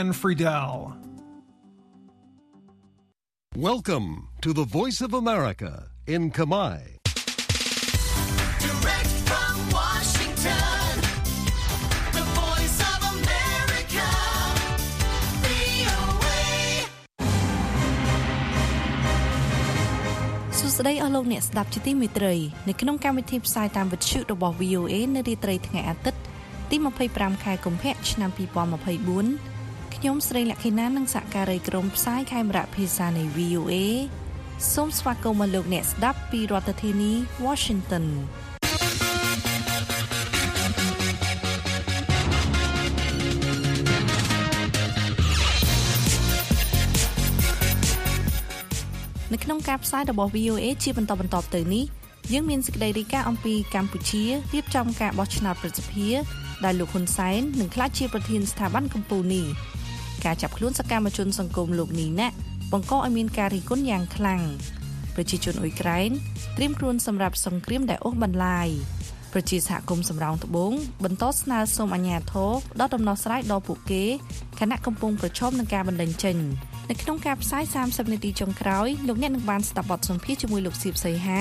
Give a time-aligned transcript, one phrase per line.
[0.00, 0.96] and Friedel.
[3.68, 5.72] Welcome to the Voice of America
[6.06, 6.76] in Kamai.
[8.66, 10.88] Direct from Washington,
[12.16, 14.08] the voice of America,
[15.44, 16.40] VOA.
[20.58, 22.34] សួស្តីអស់លោកអ្នកស្ដាប់ជាទីមេត្រី
[22.68, 26.20] នៅក្នុងកម្មវិធីផ្សាយតាមវិទ្យុរបស់ VOA នៅរាត្រីថ្ងៃអាទិត្យ
[26.70, 26.76] ទី
[27.10, 29.58] 25ខែកុម្ភៈឆ្នាំ2024
[30.02, 33.74] ខ្ញុំស្រីលក្ខិណានិងសហការីក្រុមផ្សាយខេមរៈភាសានៃ VOA
[34.72, 37.12] សូមស្វាគមន៍មកលោកអ្នកស្ដាប់ពីរដ្ឋធានី
[37.44, 38.04] Washington
[49.32, 51.84] នៅក្នុងការផ្សាយរបស់ VOA ជាបន្តបន្ទាប់ទៅនេះ
[52.32, 56.18] យើងមានសេចក្តីរាយការណ៍អំពីកម្ពុជារៀបចំការបោះឆ្នោតប្រសិទ្ធភាព
[56.64, 59.46] ដែលលោកហ៊ុនសែននឹងក្លាយជាប្រធានស្ថាប័នកម្ពុជានេះ
[60.24, 62.36] ការចាប់ខ្លួនសកម្មជនសង្គមលោកនីណាក់
[62.72, 64.42] បង្កឲ្យមានការរិះគន់យ៉ាងខ្លាំង
[65.14, 66.10] ប្រជាជនអ៊ុយក្រែន
[66.56, 68.68] ត្រៀមខ្លួនសម្រាប់សង្គ្រាមដែលអូសបន្លាយ
[69.32, 70.72] ប្រជាសហគមន៍សំរោងត្បូង
[71.04, 74.04] បន្តស្នើសុំអាជ្ញាធរដល់ដំណោះស្រាយដល់ពួកគេ
[74.60, 76.36] ខណៈកំពុងប្រឈមនឹងការបណ្តេញចេញ
[76.90, 81.40] នៅក្នុងការផ្សាយ30នាទីចុងក្រោយលោកអ្នកនឹងបានស្ដាប់បទសម្ភាសន៍ជាមួយលោកសៀបសីហា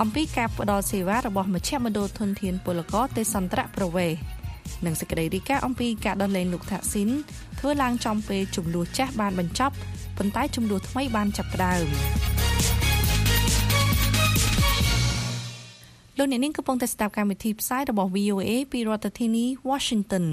[0.00, 4.39] អំពីការផ្តល់សេវារបស់មជ្ឈមណ្ឌលធនធានពលករទេសន្តរប្រវេសន៍
[4.86, 7.10] និងសេចក្តីរាយការណ៍អំពីការដោះលែងលោកថាក់ស៊ីន
[7.58, 9.74] ធ្វើឡើងចំពេលចំនួនចាស់បានបញ្ចប់
[10.18, 11.86] ប៉ុន្តែចំនួនថ្មីបានចាប់ផ្ដើម
[16.18, 20.26] លោកអ្នកនាងកំពុងតែស្ដាប់កម្មវិធីផ្សាយរបស់ VOA ពីរដ្ឋធានី Washington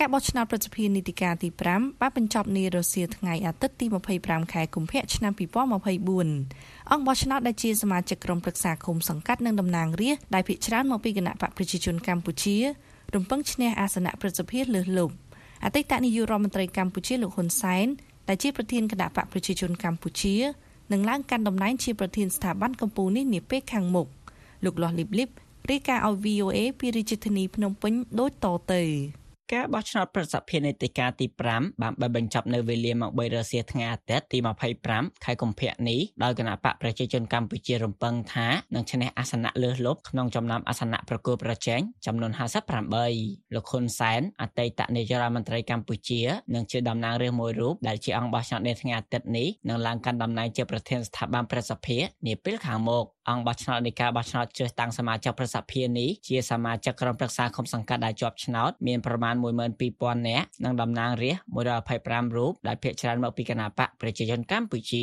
[0.00, 3.86] ការបោះឆ្នោតប្រសិទ្ធភាពនីតិកាលទី5បានបញ្ចប់នារសៀលថ្ងៃអាទិត្យទី
[4.18, 12.56] 25ខែកុម្ភៈឆ្នាំ2024អង្គបោះឆ្នោតដែលជាសមាជិកក្រុមប្រឹក្សាឃុំសង្កាត់និងតំណាងរាស្ត្រដែលភាគច្រើនមកពីគណៈបកប្រជាជនកម្ពុជា
[13.14, 15.14] រំពឹងឈ្នះអាសនៈប្រសិទ្ធភាពលើសលប់
[15.64, 17.86] អតីតនាយករដ្ឋមន្ត្រីកម្ពុជាលោកហ៊ុនសែន
[18.28, 20.34] ដែលជាប្រធានគណៈបកប្រជាជនកម្ពុជា
[20.92, 24.06] នឹងឡើងកាន់តំណែងជាប្រធានស្ថាប័នកម្ពុជានេះនាពេលខាងមុខ
[24.64, 25.28] លោកលាស់លីបលីប
[25.70, 28.82] រាយការណ៍ឲ្យ VOA ពីរាជធានីភ្នំពេញដូចតទៅ
[29.54, 34.38] ការបោះឆ្នោតប្រសិទ្ធភាពនីតិកាលទី5បានបានបញ្ចប់នៅវេលាម៉ោង3រសៀលថ្ងៃអាទិត្យទី
[34.82, 42.32] 25ខែកុម្ភៈនេះដោយគណៈបកប្រជាជនកម្ពុជារំពឹងថានឹងឈ្នះអាសនៈលើសលប់ក្នុងចំណោមអាសនៈប្រគល់ប្រជែងចំនួន
[42.92, 46.20] 58លោកហ៊ុនសែនអតីតនាយករដ្ឋមន្ត្រីកម្ពុជា
[46.54, 59.34] នឹងជាតំណាងរាស្ត្រមួយរូបដែលជាអង្គបោះឆ្នោតនាថ្ងៃអាទិត្យនេះនឹងឡើងកាន់តំណែងជាប្រធានស្ថាប័នប្រសិទ្ធភាពនាពេលខាងមុខ អង្គបោះឆ្នោតនៃការបោះឆ្នោតជ្រើសតាំងសមាជិកប្រសិទ្ធភាពនេះជាសមាជិកក្រុមប្រឹក្សាឃុំសង្កាត់ដែលជាប់ឆ្នោតមានប្រមាណ
[59.82, 61.72] 12000នាក់និងតំណាងរាស្ត្រ
[62.24, 65.02] 125រូបដែលភាគច្រើនមកពីគណៈបកប្រជាជនកម្ពុជា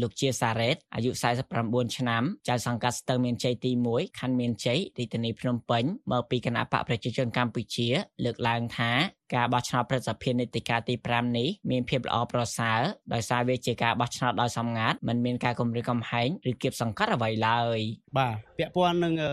[0.00, 1.10] លោកជាសារ៉េតអាយុ
[1.54, 7.88] 49ឆ្នាំចៅសង្កាត់ស្ទឹងមានជ័យទី1ខណ្ឌមានជ័យរាជធានីភ្នំពេញមកពីគណៈបកប្រជាជនកម្ពុជា
[8.24, 8.92] លើកឡើងថា
[9.34, 12.80] ការបោះឆ្នោតប្រសិទ្ធភាពនីតិកាលទី5នេះមានភាពល្អប្រសើរ
[13.12, 17.78] ដោយសារវាជាការបោះឆ្នោតដោយសម្ងាត់មិនមានការគំរាមកំហែងឬគៀបសង្កត់អ្វីឡើយ
[18.18, 19.32] បាទ ពាក់ព័ន្ធនឹងអឺ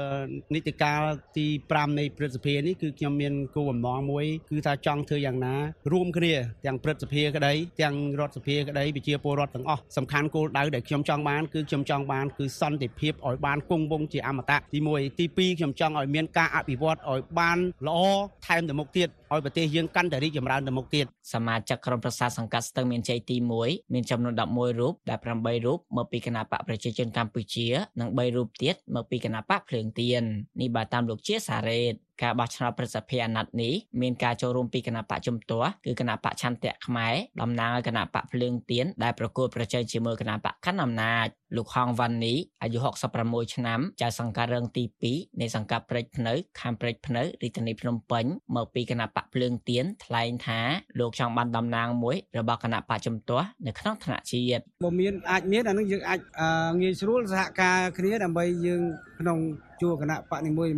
[0.55, 1.01] នីតិកាល
[1.38, 5.55] ទី5នៃព្រឹទ្ធសភានេះគឺខ្ញុំមានគោលបំណងមួយគឺថាចង់ធ្វើយ៉ាងណា
[5.91, 6.33] រួមគ្នា
[6.65, 17.99] ទាំងព្រឹទ្ធសភាក្តីទាំងរដ្ឋសភាក្តីប្រជាពលរដ្ឋទាំងអស់សំខាន់គោលដៅដែលខ្ញុំចង់បានគឺខ្ញុំចង់បានគឺសន្តិភាពឲ្យបានគង់វង្សជាអមតៈទី1ទី2ខ្ញុំចង់ឲ្យមានការអភិវឌ្ឍឲ្យបានល្អ
[18.45, 27.67] ថែមទៅមុខទៀតឲ្យប្រទេសយើងកាន់តែរីកចម្រើនទៅមុខទៀតសមាជិកក្រុមប្រឹក្សាសង្កាត់ស្ទឹងមានជ័យទី1មានចំនួន11រូបដែល8រូបមកពីគណៈបកប្រជាជនកម្ពុជា
[27.99, 30.23] និង3រូបទៀតមកពីគណៈបកភ្លើងទៀន
[30.61, 42.33] នេះបើតាមលោកជាសារ៉េតការបោះឆ្នោតប្រសិទ្ធភាពអាណត្តិនេះមានការចូលរួមពីគណៈបកជំទាស់គឺគណៈបកឆន្ទៈខ្មែរតំណាងឲ្យគណៈបកភ្លើងទៀនដែលប្រកួតប្រជែងជាមួយគណៈបកកណ្ដាលអំណាចលោកហងវ៉ាន់នី
[42.63, 42.79] អាយុ
[43.17, 50.59] 66ឆ្នាំចៅសង្កាត់រងទី2នៃសង្កាត់ព្រែកភ្នៅខេមព្រែកភ្នៅរាជធានីភ្នំពេញមកពីគណៈបកភ្លើងទៀនថ្លែងថា
[50.99, 58.81] លោកចង់បានតំណាងមួយរបស់គណៈបកជំទាស់នៅក្នុងថ្នាក់ជាតិបើមានអាចមានអានឹងយើងអាចអឺងាយស្រួលសហការគ្នាដើម្បីយើង
[59.19, 59.38] ក្នុង
[59.81, 60.73] ជួរគណៈបកនីមួយៗ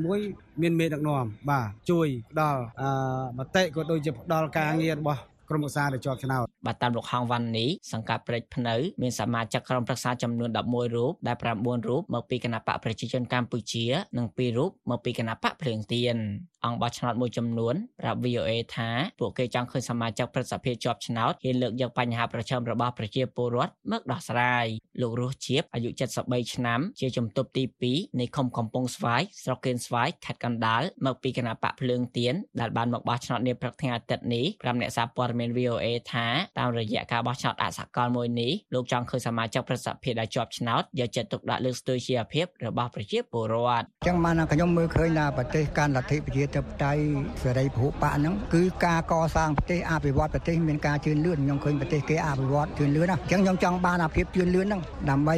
[0.62, 2.90] មានមេដឹកនាំបាទជួយផ្ដល់អឺ
[3.38, 5.20] មតិក៏ដូចជាផ្ដល់ការងាររបស់
[5.50, 13.86] ក្រុមប្រឹក្សាដែលជាប់ឆ្នោតបាទតាមលោកហងវ៉ាន់នីសង្កាត់ព្រែកភ្នៅមានសមាជិកក្រុមប្រឹក្សាចំនួន11រូបដែល9រូបមកពីគណៈបកប្រជាជនកម្ពុជា
[14.18, 16.18] និង2រូបមកពីគណៈបកភ្លើងទៀន
[16.66, 18.90] អង្គបោះឆ្នោតមួយចំនួនប្រាប់ VOA ថា
[19.20, 24.66] ពួកគេចង់ឃើញសមាជិកព្រឹទ្ធសភាជាប់ឆ្នោតហ៊ានលើកយកបញ្ហាប្រឈមរបស់ប្រជាពលរដ្ឋមកដោះស្រាយ
[25.02, 25.90] លោករស់ជាបអាយុ
[26.22, 36.28] 73ឆ្នាំជាជំទប់ទី2នៃឃុំកំពង់ស្វាយស្រុកកេនស្វាយខេត្តកណ្ដាលមកពីគណៈបកភ្លើងទៀនដែលបានមកបោះឆ្នោតនាព្រឹកថ្ងៃអាទិត្យនេះប្រាប់អ្នកសារព័ត៌មាន VOA ថា
[36.60, 47.02] តាមរយៈការបោះឆ្នោតអសកលមួយនេះលោកចង់ឃើញសមាជិកប្រសិទ្ធភាពដែលជាប់ឆ្នោតយកចិត្តទុកដាក់លើកស្ទួយជីវភាពរបស់ប្រជាពលរដ្ឋចឹងបានខ្ញុំមើលឃើញថាប្រទេសកាន់លទ្ធិប្រជាធិបតេយ្យ
[47.44, 55.36] សេរីពហុបកហ្នឹងគឺការកសាងប្រទេសអភិវឌ្ឍប្រទេសមានការជឿនលឿនខ្ញុំឃើញប្រទេសគេអភិវឌ្ឍជឿនលឿនណាចឹងខ្ញុំចង់បានអាភាពជឿនលឿនហ្នឹងដើម្បី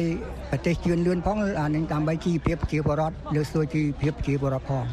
[0.50, 4.84] ប្រទេសជឿនលឿនផងអានេះដើម្បីជីវភាពប្រជាពលរដ្ឋលើកស្ទួយជីវភាពប្រជាពលរដ្ឋផង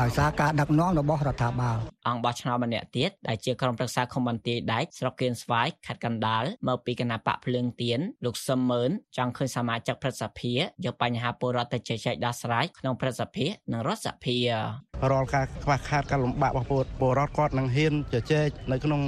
[0.00, 1.76] ដោយសារការដឹកនាំរបស់រដ្ឋាភិបាល
[2.08, 10.52] អង្គបោះឆ្នោតម្នាក់ទៀតដែលជាក្រុមប្រឹក្សាឃុំបន្ទាយដែកស្រុកគៀនស្វាយខេត្តកណ្ដាលមកពីគណៈបកភ្លើងទៀនលោកសឹមម៉ឺនចង់ឃើញសមាជិកព្រឹទ្ធសភា
[10.84, 14.36] យកបញ្ហាពលរដ្ឋទៅជជែកដោះស្រាយក្នុងព្រឹទ្ធសភានិងរដ្ឋសភា
[15.12, 16.68] រាល់ការខ្វះខាតការលំបាករបស់
[17.00, 19.00] ពលរដ្ឋគាត់នឹងហ៊ានជជែកនៅក្នុង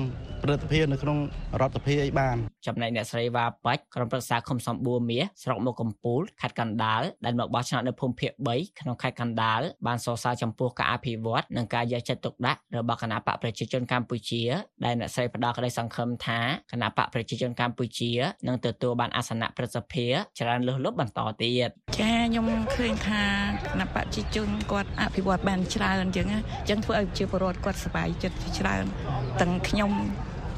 [0.47, 1.19] ព្រឹទ្ធសភានៅក្នុង
[1.61, 14.43] រដ្ឋសភាអីបានចំណែកអ្នកស្រីវ៉ាប៉ាច់ក្រុមប្រឹក្សាឃុំសំបួរមាសស្រុកមុខកំពូលខេត្តកណ្ដាលដែលមកបោះឆ្នោតនៅភូមិភាគ3ក្នុងខេត្តកណ្ដាលបានសរសើរចំពោះការអភិវឌ្ឍនិងការយកចិត្តទុកដាក់របស់គណៈបកប្រជាជនកម្ពុជា
[14.85, 16.41] ដែលអ្នកស្រីផ្ដល់ក្តីសង្ឃឹមថា
[16.73, 18.13] គណៈបកប្រជាជនកម្ពុជា
[18.47, 21.69] នឹងទទួលបានអាសនៈប្រសិទ្ធភាពច្រើនលើសលប់បន្តទៀត
[21.99, 23.25] ចាខ្ញុំឃើញថា
[23.73, 28.85] គណៈបព្វជិជនគាត់អភិវឌ្ឍបានច្រើនអញ្ចឹងណាអញ្ចឹងធ្វើឲ្យប្រជាពលរដ្ឋគាត់សប្បាយចិត្តច្រើន
[29.41, 29.93] ទាំងខ្ញុំ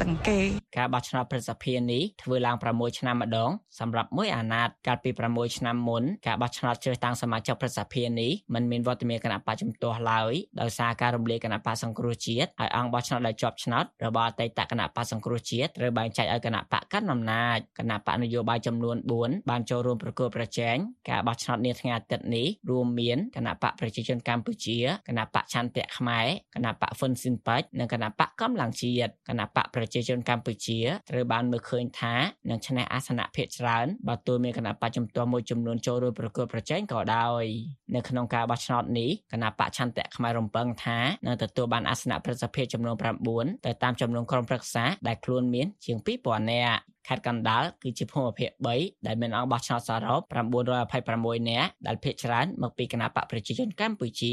[0.03, 0.39] ទាំងគេ
[0.77, 3.51] ការបោះឆ្នោតប្រសិទ្ធភាពនេះធ្វើឡើង6ឆ្នាំម្ដង
[3.81, 20.77] សម្រាប់មួយអាណត្តិកាលពី6ឆ្នាំមុនការបោះឆ្នោតជ្រើសតាំងសមាជិកប្រសិទ្ធភាពនេះមិនមានវត្តមានគណៈបកជំទាស់ឡើយដោយសារការរំលាយគណៈបកសង្គ្រោះជាតិហើយអង្គបោះឆ្នោតដែលជាប់ឆ្នោតរបស់អតីតគណៈបកសង្គ្រោះជាតិត្រូវបែងចែកឲ្យគណៈបកកាន់អំណាចគណៈបកនយោបាយចំនួន4បានចូលរួមប្រគល់ប្រជែង
[21.11, 24.79] ការបោះឆ្នោតនាថ្ងៃអាទិត្យនេះរួមមានគណៈបកប្រជាជនកម្ពុជា
[25.09, 30.79] គណៈបកឆន្ទៈខ្មែរគណៈបកហ្វុនស៊ីនប៉ាច់និងគណៈបកកម្លាំងជាតិគណៈបកប្រជាជនកម្ពុជា
[31.11, 32.15] ត្រូវបានមើលឃើញថា
[32.51, 37.45] នឹងឈ្នះអាសនៈភាគច្រើនបើទោះមានគណៈបកជំទាស់មួយចំនួនចូលរួមប្រគល់ប្រជែងក៏ដោយ
[37.95, 42.97] នៅក្នុងការបោះឆ្នោតនេះគណៈបកឆន្ទៈខ្មែររំពឹងថានឹងទទួលបានអាសនៈប្រសិទ្ធភាពចំនួន
[43.31, 50.21] 9ទៅតាមចំនួនក្រុមប្រឹក្សាដែលខ្លួនមានជាង2000នាក់ ខេត្តកណ្ដាលគឺជាភូមិភាគ3ដែលមានអង្គបោះឆ្នោតសរុប
[50.85, 54.33] 926នាក់ដែលភាគច្រើនមកពីគណៈបកប្រជាជនកម្ពុជា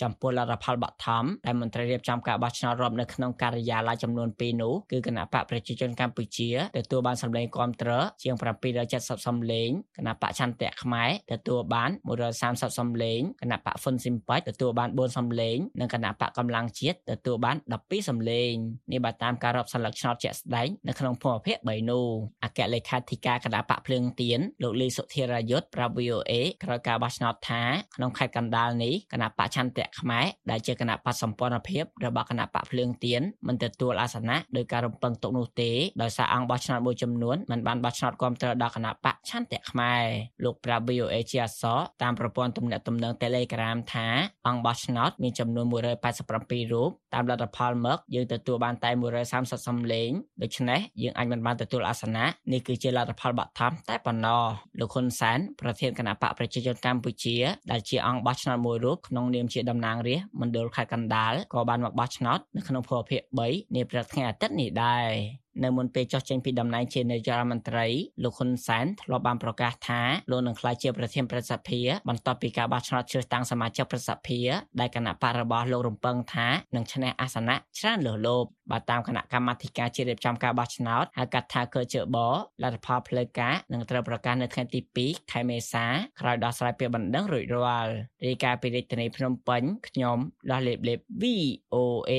[0.00, 7.90] ចំពោះលទ្ធផលបឋមដែលមន្ត្រីរៀបចំការបោះឆ្នោតរាប់នៅក្នុងការិយាល័យចំនួន2នោះគឺគណៈបកប្រជាជនកម្ពុជាទទួលបានសម្លេងគាំទ្រ
[8.22, 8.34] ជាង
[8.80, 11.90] 770សម្លេងគណៈបកឆន្ទៈខ្មែរទទួលបាន
[12.34, 18.52] 130សម្លេងគណៈបកហ្វុនស៊ីមប៉ាច់ទទួលបាន4សម្លេងនិងគណៈបកកម្លាំងជាតិទទួលបាន12សម្លេង
[18.92, 22.09] នេះបើតាមការរាប់សន្លឹកឆ្នោតជាក់ស្ដែងនៅក្នុងភូមិភាគ3នោះ
[22.44, 26.32] អគ្គលេខាធិការគណៈបកភ្លើងទៀនលោកលីសុធិរាយុទ្ធប្រាប់ VOA
[26.64, 27.62] ក្រោយការបោះឆ្នោតថា
[27.96, 35.70] ក្នុងខេត្តកណ្ដាលនេះគណៈបកឆន្ទៈខ្មែរដែលជាគណៈបកសម្ព័ន្ធភាពរបស់គណៈបកភ្លើងទៀនមិនទទួលអាសនៈដោយការរំពឹងទុកនោះទេ
[36.02, 40.04] ដោយសារអង្គបោះឆ្នោតមួយចំនួនមិនបានបោះឆ្នោតគ្រប់គ្រងដល់គណៈបកឆន្ទៈខ្មែរ
[40.44, 44.08] លោកប្រាប់ VOA ជាអក្សរតាមប្រព័ន្ធទំនាក់ទំនង Telegram ថា
[44.48, 48.90] អង្គបោះឆ្នោតមានចំនួន187រូបតាមលទ្ធផលមកយើងទទួលបានតែ
[49.28, 50.10] 130សំឡេង
[50.42, 54.42] ដូច្នេះយើងអាចមិនបានទទួលអាសនៈនេះគឺជាលទ្ធផលបឋមតែប៉ុណ្ណោះ
[54.80, 57.36] លោកហ៊ុនសែនប្រធានគណៈបកប្រជាជនកម្ពុជា
[57.70, 65.08] ដែលជាអង្គបោះឆ្នោតមួយរូបក្នុងនាមជាតំណាងរាស្ត្រមណ្ឌលខេត្តកណ្ដាលក៏បានមកបោះឆ្នោតនៅក្នុងភូមិភាគ3នាព្រឹកថ្ងៃអាទិត្យនេះដែរ
[65.64, 67.86] នៅមុនពេលចុះចេញពីតំណែងជានាយករដ្ឋមន្ត្រី
[68.22, 70.00] លោកហ៊ុនសែនធ្លាប់បានប្រកាសថា
[70.30, 74.50] លោកនឹងក្លាយជាប្រធានប្រសិទ្ធភាពបន្ទាប់ពីការបោះឆ្នោតជ្រើសតាំងសមាជិកប្រសិទ្ធភាព
[74.80, 82.16] ដែលគណៈបករបស់លោករំពឹងថានឹងឈ្នះអាសនៈច្រើនលើសលប់បើតាមគណៈកម្មាធិការជាតិរៀបចំការបោះឆ្នោតហៅកាត់ថាកជប
[82.62, 85.86] លទ្ធផលផ្លូវការនឹងត្រូវប្រកាសនៅថ្ងៃទី2ខែមេសា
[86.20, 87.92] ក្រោយដោះស្រាយពាក្យបណ្ដឹងរួចរាល់
[88.26, 90.18] រាយការណ៍ពីរាជធានីភ្នំពេញខ្ញុំ
[90.50, 92.12] ដោះលេបលេប VOA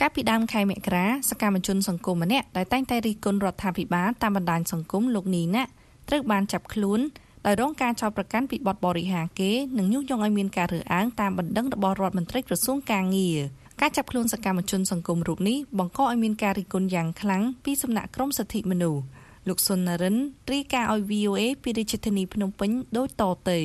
[0.00, 5.62] កាលពីដើមខែមករាសកម្មជនសង្គមម្នាក់ដែលតែងតែរិះគន់រដ្ឋាភិបាលតាមបណ្ដាញសង្គមលោកនីណា
[6.08, 7.00] ត្រូវបានចាប់ខ្លួន
[7.46, 13.38] ដោយរងការចោទប្រកាន់ពីបទបរិហាគេនិងញុះញង់ឲ្យមានការរើសអើងតាមបណ្ដឹងរបស់រដ្ឋមន្ត្រីក្រសួងកាងារ
[13.80, 19.02] ការចាប់ខ្លួនសកម្មជនសង្គមរូបនេះបង្កឲ្យមានការរិះគន់យ៉ាងខ្លាំងពីសំណាក់ក្រមសិទ្ធិមនុស្ស
[19.48, 20.16] លោកសុននរិន
[20.52, 23.58] រាយការណ៍ឲ្យ VOA ពីរាជធានីភ្នំពេញដូចតទៅ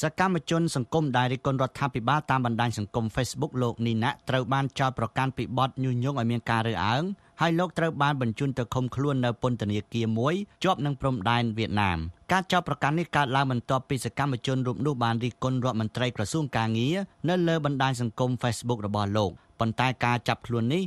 [0.00, 7.04] សកម្មជនសង្គមដែលរិះគន់រដ្ឋាភិបាលតាមបណ្ដាញសង្គម Facebook លោកនីណាត្រូវបានចោទប្រកាន់ពីបទញុះញង់ឲ្យមានការរើសអើង
[7.40, 10.34] ហើយលោកត្រូវបានបញ្ជូនទៅឃុំខ្លួននៅពន្ធនាគារមួយ
[10.64, 11.98] ជាប់នឹងព្រំដែនវៀតណាម
[12.32, 16.96] ការចោទប្រកាន់នេះកើតឡើងបន្ទាប់ពីសកម្មជនរូបនោះបានរិះគន់រដ្ឋមន្ត្រីក្រសួងកាងារ
[17.28, 20.82] នៅលើបណ្ដាញសង្គម Facebook របស់លោកប៉ុន្តែការចាប់ខ្លួននេះ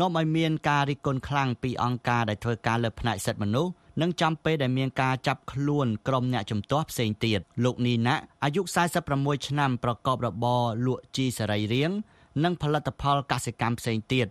[0.00, 8.62] នាំឲ្យមានការរិះគន់ខ្លាំងពីអង្គការដែលធ្វើការលើផ្នែកសិទ្ធិមនុស្ស និងចំពេលដែលមានការចាប់ខ្លួនក្រុមអ្នកជំទាស់ផ្សេងទៀតលោកនីណាអាយុ
[9.04, 11.96] 46ឆ្នាំប្រកបរបរលក់ជីសរីរាង្គ
[12.44, 14.26] និងផលិតផលកសិកម្មផ្សេងទៀត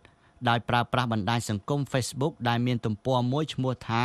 [0.50, 4.04] ដោយប្រើប្រាស់បណ្ដាញសង្គម Facebook ដែលមានទំព័រមួយឈ្មោះថា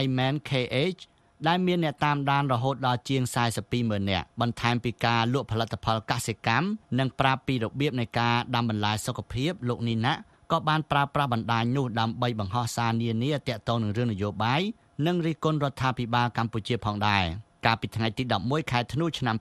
[0.00, 1.00] iMankH
[1.48, 3.22] ដែលមានអ្នកតាមដានរហូតដល់ជាង
[3.56, 6.66] 42ម៉ឺននាក់បន្ថែមពីការលក់ផលិតផលកសិកម្ម
[6.98, 10.12] និងប្រាប់ពីរបៀបនៃការដាំបន្លែសុខភាពលោកនីណា
[10.52, 14.62] ក៏បានប្រើប្រាស់បណ្ដាញនោះដើម្បីបង្ហោះសារនានាទាក់ទងនឹងរឿងនយោបាយ
[15.06, 17.24] និងរិះគន់រដ្ឋាភិបាលកម្ពុជាផងដែរ
[17.66, 19.36] កាលពីថ្ងៃទី11ខែធ្នូឆ្នាំ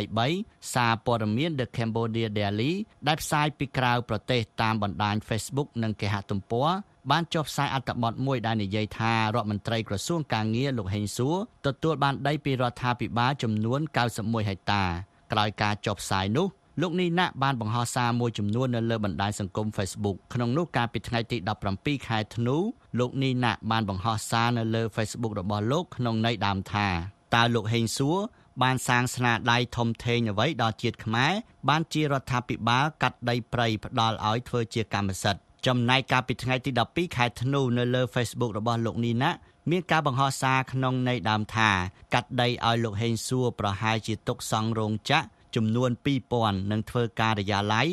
[0.00, 2.72] 2023សារព័ត៌មាន The Cambodia Daily
[3.08, 6.68] ដែលផ្សាយពីក្រៅប្រទេសតាមបណ្ដាញ Facebook និងគេហទំព័រ
[7.10, 11.36] បានចុះផ្សាយអត្ថបទមួយដែលនិយាយថារដ្ឋមន្ត្រីក្រសួងកាងារលោកហេងសួរ
[11.66, 13.80] ទទួលបានដីពីរដ្ឋាភិបាលចំនួន
[14.14, 14.84] 91ហិកតា
[15.32, 16.48] ក្រោយការចុះផ្សាយនោះ
[16.80, 21.36] លោកនីណាបានបង្ហោះសារមួយចំនួននៅលើបណ្ដាញសង្គម Facebook ក្នុងនោះកាលពីថ្ងៃទី
[21.72, 22.56] 17ខែធ្នូ
[22.98, 26.88] លោកនីណាបានបង្ហោះសារនៅលើ Facebook របស់លោកក្នុងន័យដើមថា
[27.34, 28.18] តើលោកហេងសួរ
[28.62, 31.32] បានសាងស្នាដៃធំធេងអ្វីដល់ជាតិខ្មែរ
[31.68, 39.30] បានជារដ្ឋាភិបាលកាត់ដីព្រៃផ្ដាល់ឲ្យធ្វើជាកម្មសិទ្ធិចំណែកកាលពីថ្ងៃទី12ខែធ្នូនៅលើ Facebook របស់លោកនីណា
[39.70, 41.70] មានការបង្ហោះសារក្នុងន័យដើមថា
[42.14, 45.90] កាត់ដីឲ្យលោកហេងសួរប្រហែលជាទុកសង់រោងចក្រចំនួន
[46.30, 47.88] 2000នឹងធ្វើការិយាល័យ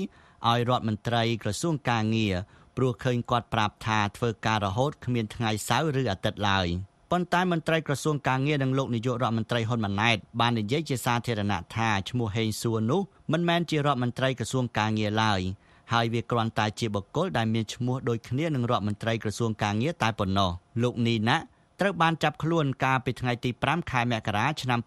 [0.49, 2.35] ឲ្យរដ្ឋមន្ត្រីក្រសួងកាងារ
[2.77, 6.67] ព្រោះឃើញគាត់ប្រាប់ថាធ្វើការរហូតគ្មានថ្ងៃសៅរ៍ឬអាទិត្យឡើយ
[7.11, 13.01] ប៉ុន្តែមន្ត្រីក្រសួងកាងារនិងលោកនាយករដ្ឋមន្ត្រីហ៊ុនម៉ាណែតបាននិយាយជាសាធារណៈថាឈ្មោះហេងសួរនោះ
[13.31, 15.41] មិនមែនជារដ្ឋមន្ត្រីក្រសួងកាងារឡើយ
[15.93, 20.51] ហើយវាគ្រាន់តែជាបុគ្គលដែលមានឈ្មោះដូចគ្នានឹងរដ្ឋមន្ត្រីក្រសួងកាងារតែប៉ុណ្ណោះ
[20.81, 21.37] លោកនីណា
[21.83, 24.79] ត្រូវបានចាប់ខ្លួនកាលពីថ្ងៃទី5ខែមករាឆ្នាំ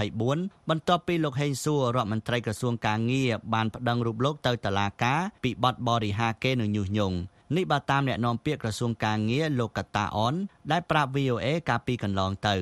[0.00, 7.16] 2024បន្ទាប់ពីលោកហេងសួររដ្ឋមន្ត្រីក្រសួងកាងារបានប្តឹងរូបលោកទៅតុលាការពីបទបរិហាកេរនិងញុះញង់
[7.56, 10.34] នេះបើតាមអ្នកនាំពាក្យក្រសួងកាងារលោកកតាអន
[10.70, 12.56] ដែលប្រាប់ VOA កាលពីកន្លងទៅ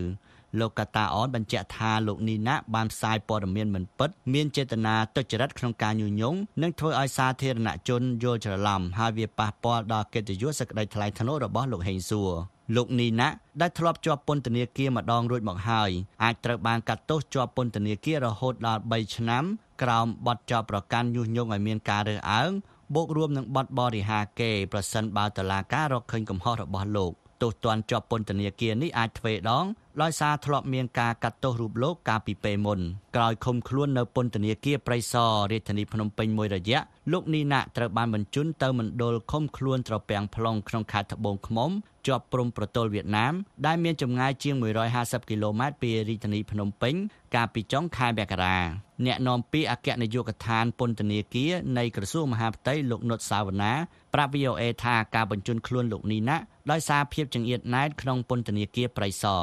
[0.60, 12.32] លោកកតាអនបញ្ជាក់ថាលោកនីណាបានផ្សាយព័ត៌មានមិនពិតមានចេតនាទុច្ចរិតក្នុងការញុះញង់និងធ្វើឲ្យសាធារណជនយល់ច្រឡំហើយវាប៉ះពាល់ដល់កិត្តិយសសេចក្តីថ្លៃថ្នូររបស់លោកហេងសួរ
[12.74, 13.28] លោកនីណា
[13.60, 15.90] ដែលធ្លាប់ជាប់ពន្ធនាគារម្ដងរួចមកហើយ
[16.24, 19.44] អាចត្រូវបានកាត់ទោសជាប់ពន្ធនាគាររហូតដល់3ឆ្នាំ
[19.82, 22.50] ក្រោមបទចោទប្រកាន់ញុះញង់ឲ្យមានការរើសអើង
[22.94, 29.64] បូករួមនឹងបទបរិហាកេរប្រសិនបើតឡាការរកឃើញកំហុសរបស់លោកទោសទណ្ឌជាប់ពន្ធនាគារនេះអាចទ្វេដង
[30.02, 32.80] ដោយសារធ្លាប់មានការកាត់ទោសរូបលោកកាលពីពេលមុន
[33.16, 36.80] ក្រោយឃុំខ្លួននៅពន្ធនាគារព្រៃសររាជធានីភ្នំពេញមួយរយៈ
[37.12, 41.70] លោកនីណាត្រូវបានបញ្ជូនទៅមណ្ឌលឃុំខ្លួនត្រពាំង plong ក្នុងខេត្តត្បូងឃ្មុំ
[42.06, 43.34] ជាប់ព្រំប្រទល់វៀតណាម
[43.66, 44.54] ដែលមានចម្ងាយជាង
[44.92, 46.94] 150គីឡូម៉ែត្រពីរាជធានីភ្នំពេញ
[47.34, 48.58] កាលពីចុងខែមករា
[49.06, 53.72] អ្នកនាំពាក្យអគ្គនាយកដ្ឋានពន្ធនាគារនៃក្រសួងមហាផ្ទៃលោកនុតសាវណ្ណា
[54.14, 56.36] ប្រាប់ VOA ថាការបញ្ជូនខ្លួនលោកនីណា
[56.70, 59.42] ដោយសារភាពចង្អៀតណែតក្នុងពន្ធនាគារព្រៃសរ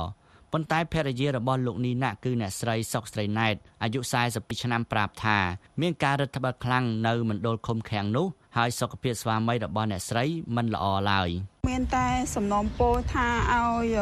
[0.54, 4.00] ប៉ុន្តែភរិយារបស់លោកនីណាគឺអ្នកស្រីសុកស្រីណែតអាយុ
[4.32, 5.38] 42ឆ្នាំប្រាប់ថា
[5.82, 8.28] មានការរឹតបន្តឹងខ្លាំងនៅមណ្ឌលឃុំឃាំងនោះ
[8.58, 11.30] ហើយសុខភាពស្វាមីរបស់អ្នកស្រីមិនល្អឡើយ
[11.70, 13.98] មានតែសំណូមពរថាឲ្យ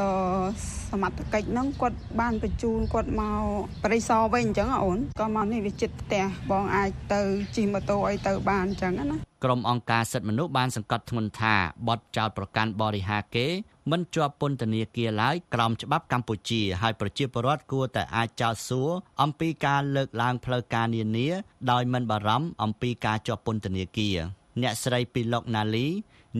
[0.91, 3.41] សមត្ថកិច្ចហ្នឹងគាត់បានបញ្ជូនគាត់មក
[3.83, 7.21] បរិសរវិញអញ្ចឹងអូនក៏មកនេះវាចិត្តផ្ទះបងអាចទៅ
[7.55, 11.55] ជិះម៉ូតូអីទៅបានអញ្ចឹងណាក្រុមអង្គការសិទ្ធិមនុស្សបានសង្កត់ធ្ងន់ថា
[11.87, 13.47] បទចោទប្រកាន់បរិហាគេ
[13.91, 18.89] មិនជាប់ពន្ធនាគារឡើយក្រោមច្បាប់កម្ពុជាហើយប្រជាពលរដ្ឋគួរតែអាចចោទសួរ
[19.21, 21.29] អំពីការលើកឡើងផ្លូវការនានា
[21.71, 25.87] ដោយមិនបារម្ភអំពីការជាប់ពន្ធនាគារ អ្នកស្រីពីឡុកណាលី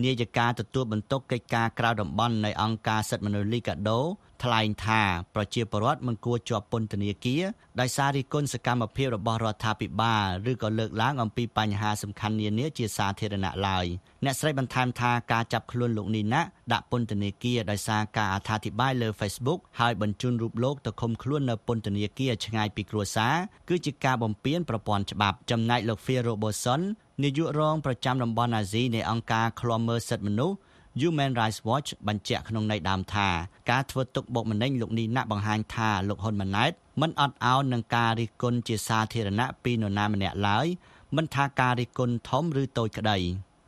[0.04, 4.00] នាយិកាទទួលបន្ទុកកិច្ចការក្រៅតំបន់នៃអង្គការសិទ្ធិមនុស្សលីកាដូ
[4.44, 5.02] ថ្លែងថា
[5.34, 7.42] ប្រជាពលរដ្ឋមិនគួរជាប់ពន្ធនាគារ
[7.80, 13.86] ដោយសាររិះគន់សកម្មភាពរបស់រដ្ឋាភិបាលឬក៏លើកឡើងអំពីបញ្ហាសំខាន់នានាជាសាធារណៈឡើយ
[14.24, 16.40] អ្នកស្រីបន្ថែមថាការចាប់ខ្លួនលោកនីណា
[16.72, 23.34] ដាក់ពន្ធនាគារដោយសារការអត្ថាធិប្បាយលើ Facebook ហើយបញ្ជូនរូបលោកទៅឃុំខ្លួននៅពន្ធនាគារឆ្ងាយពីគ្រួសារ
[23.68, 26.82] គឺជាការបំពានប្រព័ន្ធច្បាប់ចំណែកលោក Phil Robertson
[27.22, 30.56] នាយករងប្រចាំតំបន់អាស៊ីនៃអង្គការឃ្លាំមើលសិទ្ធិមនុស្ស
[31.00, 33.28] Human Rights Watch បញ្ជាក់ក្នុងន័យដើមថា
[33.70, 40.66] ការធ្វើទុកបុកម្នេញលោកនេះណាក់បង្ហាញថាលោកហ៊ុនម៉ាណែតមិនអត់ឱននឹងការរិះគន់ជាសាធារណៈពីនរណាម្នាក់ឡើយ
[41.16, 43.18] មិនថាការរិះគន់ធំឬតូចក្តី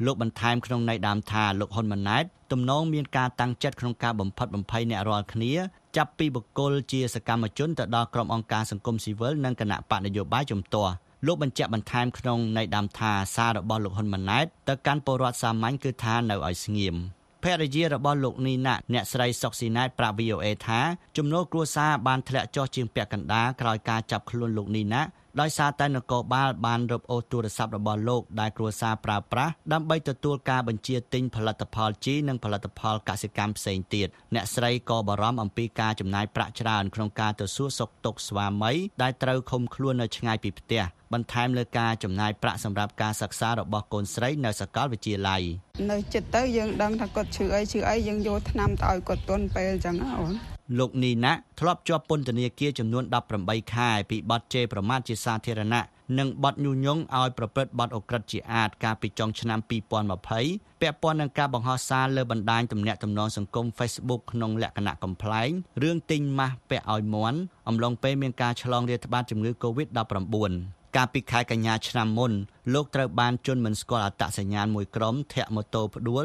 [0.05, 5.53] លោកបន្ថែមក្នុងន័យដើមថាលោកហ៊ុនម៉ាណែតទំនងមានការតាំងចិត្តក្នុងការបំផិតបំភ័យអ្នករាល់គ្នា
[5.97, 10.93] ចាប់ពីបុគ្គលជាសកម្មជនទៅដល់ក្រុមអង្គការសង្គមស៊ីវិលនិងគណៈបកនយោបាយជំទាស់
[11.27, 16.97] លោកបញ្ជាក់បន្ថែមក្នុងន័យដើមថាសាររបស់លោកហ៊ុនម៉ាណែតទៅកាន់ពលរដ្ឋសាមញ្ញគឺថានៅឲ្យស្ងៀម
[17.43, 20.81] ភរិយារបស់លោកនីណាអ្នកស្រីសុកស៊ីណែតប្រាប់ VOA ថា
[21.17, 25.03] ចំណូលគ្រួសារបានធ្លាក់ចុះជាងពាក់កណ្ដាលក្រោយការចាប់ខ្លួនលោកនីណា
[25.41, 38.73] ដោយសារតែនគរបាលបានរឹបអូសទូរស័ព្ទរបស់លោកដែលគ្រួសារប្រើប្រាស់ដើម្បីទទួលការបញ្ជាទិញផលិតផលជីនិងផលិតផលកសិកម្មផ្សេងទៀតអ្នកស្រីក៏បារម្ភអំពីការចំណាយប្រាក់ច្រើនក្នុងការទៅសួរសុខទុក្ខស្វាមី
[39.03, 45.43] ដែលត្រូវឃុំខ្លួននៅឆ្ងាយពីផ្ទះបន្ថែមលើការចំណាយប្រាក់សម្រាប់ការសិក្សារបស់កូនស្រីនៅសាកលវិទ្យាល័យ
[45.91, 50.33] នៅចិត្តទៅយើងដឹងថាគាត់ឈឺអីឈឺអីយើងយកថ្នាំទៅឲ្យគាត់ទន់ពេលអញ្ចឹងអូន
[50.79, 53.05] លោកនីណាធ្លាប់ជាប់ពន្ធនាគារចំនួន
[53.39, 55.83] 18ខែពីបទជេរប្រមាថជាសាធារណៈ
[56.19, 65.51] និងបទញុះញង់ឲ្យប្រព្រឹត្តបទអូក្រិដ្ឋជាអាតកាលពីចុងឆ្នាំ2020ពាក់ព័ន្ធនឹងការបង្ហោះសារលើបណ្ដាញទំនាក់ទំនងសង្គម Facebook ក្នុងលក្ខណៈកំប្លែង
[65.83, 67.39] រឿងទិញម៉ាស់ពាក់ឲ្យមន់
[67.69, 70.53] អំឡុងពេលមានការឆ្លងរាតត្បាតជំងឺ Covid-19
[70.97, 72.33] កាលពីខែកញ្ញាឆ្នាំមុន
[72.75, 76.25] លោកត្រូវបានជន់មិនស្គាល់អត្តសញ្ញាណមួយក្រុមធាក់ម៉ូតូផ្ដួល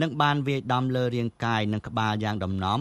[0.00, 2.80] និងបានវាយដំលើរាងកាយនិងក្បាលយ៉ាងដំណំ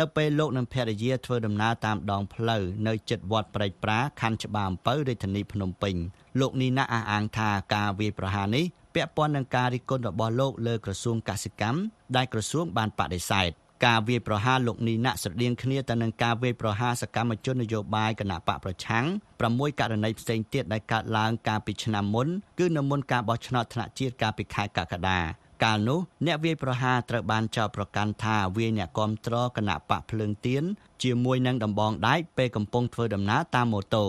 [0.00, 5.94] នៅពេលលោកនិងភរិយាធ្វើដំណើរតាមដងផ្លូវនៅជិតវត្តព្រែកប្រាខណ្ឌច្បារអំពៅរាជធានីភ្នំពេញ
[6.40, 11.78] លោកនីណាអះអាងថាការវាយប្រហារនេះពាក់ព័ន្ធនឹងការរិះគន់របស់លោកលើក្រសួងកសិកម្ម
[12.16, 13.50] ដែលក្រសួងបានបដិសេធ
[13.86, 19.04] ការវាយប្រហារលោកនីណាស្រដៀងគ្នាទៅនឹងការវាយប្រហារសកម្មជននយោបាយគណៈបកប្រឆាំង
[19.42, 25.20] 6ករណីផ្សេងទៀតដែលកើតឡើងកាលពីឆ្នាំមុនគឺនៅមុនការបោះឆ្នោតថ្នាក់ជាតិកាលពីខែកក្កដា
[25.62, 30.64] កាលនោះអ្នកវាយប្រហារត្រូវបានចោទប្រកាន់ថាវាយអ្នកគាំទ្រគណៈបកភ្លើងទៀន
[31.02, 34.06] ជាមួយនឹងដំបងដែកពេលកំពុងធ្វើដំណើរតាមម៉ូតូ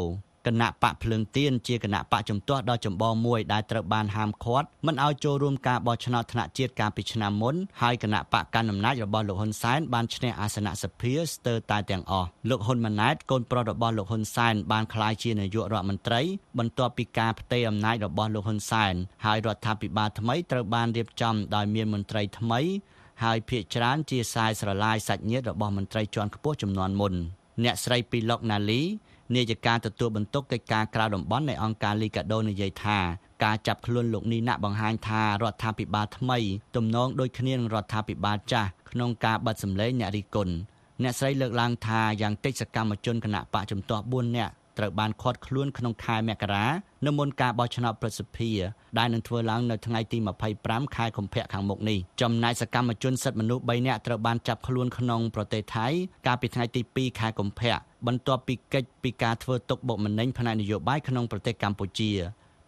[0.48, 16.22] គណៈបកភ្លើងទៀនជាគណៈបកជំទាស់ដ៏ចម្បងមួយដែលត្រូវបានហាមឃាត់មិនឲ្យចូលរួមការបោះឆ្នោតថ្នាក់ជាតិកាលពីឆ្នាំមុនហើយគណៈបកកណ្ដាលអំណាចរបស់លោកហ៊ុនសែនបានឈ្នះអាសនៈសភាស្ទើរតែទាំងអស់លោកហ៊ុនម៉ាណែតកូនប្រុសរបស់លោកហ៊ុនសែនបានក្លាយជានាយករដ្ឋមន្ត្រី
[16.58, 18.94] បន្ទាប់ពីការផ្ទេរអំណាចរបស់លោកហ៊ុនសែន
[19.26, 22.62] ហើយរដ្ឋាភិបាលថ្មីត្រូវបានរៀបចំដោយមានមន្ត្រីថ្មី
[23.24, 27.14] ហើយភាគច្រើនជាខ្សែស្រឡាយសាច់ញាតិរបស់មន្ត្រីជាន់ខ្ពស់ចំនួនមុន
[27.64, 28.82] អ្នកស្រីពីឡុកណាលី
[29.36, 32.98] នាយិកាទទួលបន្ទុកកិច្ចការក្រៅតំបន់នៃអង្គការលីកាដូនិយាយថា
[33.44, 36.38] ការចាប់ខ្លួនលោកនីណាបង្ហាញថារដ្ឋាភិបាលថ្មី
[36.76, 40.54] ទំនងដូចគ្នានឹងរដ្ឋាភិបាលចាស់ក្នុងការបិទសម្លេងអ្នករិះគន់
[41.04, 46.66] អ្នកស្រីលើកឡើងថាយ៉ាងតិចសកម្មជនគណៈបកជំទាស់4នាក់ ត្រូវបានឃាត់ខ្លួនក្នុងខែមករា
[47.06, 48.52] នៅមុនការបោះឆ្នោតប្រសិទ្ធិ
[48.98, 50.18] ដែលនឹងធ្វើឡើងនៅថ្ងៃទី
[50.56, 55.88] 25ខែកុម្ភៈខាងមុខនេះចំណែកសកម្មជនសិទ្ធិមនុស្ស3នាក់ត្រូវបានចាប់ខ្លួនក្នុងប្រទេសថៃ
[56.28, 57.76] កាលពីថ្ងៃទី2ខែកុម្ភៈ
[58.08, 62.12] បន្ទាប់ពីកិច្ចពីការធ្វើទុកបុកម្នេញផ្នែកនយោបាយក្នុងប្រទេសកម្ពុជា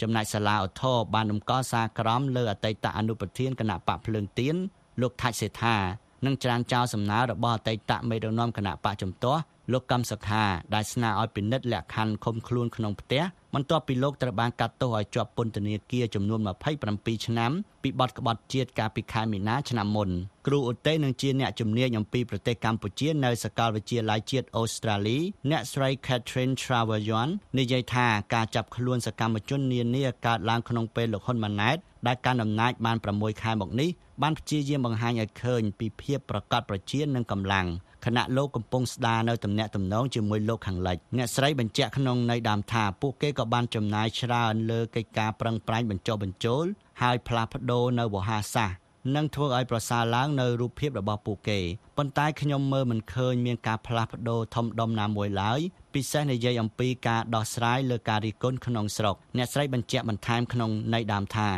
[0.01, 4.55] ចំណែកសាលាឧទ្ធរបានរំកល់សារក្រមលើអតីតអនុប្រធានគណៈបកភ្លើងទៀន
[5.01, 5.77] លោកថាច់សេដ្ឋា
[6.25, 9.41] និងច្រានចោលសំណើរបស់អតីតមេដឹកនាំគណៈបកជំទាស់
[9.71, 10.43] លោកកឹមសុខា
[10.75, 16.39] ដែលស្នើឲ្យពិនិត្យលក្ខខណ្ឌឃុំខ្លួនក្នុងផ្ទះបន្ទាប់ពីលោកត្រូវបានកាត់ទោសឲ្យជាប់ពន្ធនាគារចំនួន
[16.83, 17.51] 27ឆ្នាំ
[17.83, 20.09] ពីបទក្បត់ជាតិកាលពីខែមីនាឆ្នាំមុន
[20.47, 25.17] គ្រូឧទ្ទេសនឹងជាអ្នកជំនាញអំពីប្រទេសកម្ពុជានៅសាកលវិទ្យាល័យជាតិអូស្ត្រាលី
[25.51, 33.89] អ្នកស្រី Catherine Travayan និយាយថាការចាប់ខ្លួនសកម្មជននានាកើតឡើងក្នុងពេលលោកហ៊ុនម៉ាណែតដែលកាន់អំណាចបាន6ខែមកនេះ
[34.21, 37.67] បានព្យាយាមបង្ហាញឲ្យឃើញពីភាពប្រកបប្រជានិងកម្លាំង
[38.05, 46.65] ខណៈលោកកំពុងស្ដារនៅទំនាក់ទំនងជាមួយលោកខាងលិចអ្នកស្រីបញ្ជាក់ក្នុងន័យដើមថាពួកគេក៏បានចំណាយច្រើនលើកិច្ចការប្រឹងប្រែងបញ្ចុះបញ្ចូល
[47.01, 51.59] ហើយផ្លាស់ប្ដូរនៅវោហារសាស្ត្រនិងធ្វើឲ្យប្រសើរឡើងនៅរូបភាពរបស់ពួកគេ
[51.97, 55.59] ប៉ុន្តែខ្ញុំមើលមិនឃើញមានការផ្លាស់ប្ដូរធំដុំណាមួយឡើយ
[55.93, 61.49] ពិសេសនិយាយអំពីការដោះស្រាយលើការរិះគន់ក្នុងស្រុកអ្នកស្រីបញ្ជាក់បន្ថែមក្នុងន័យដើមថា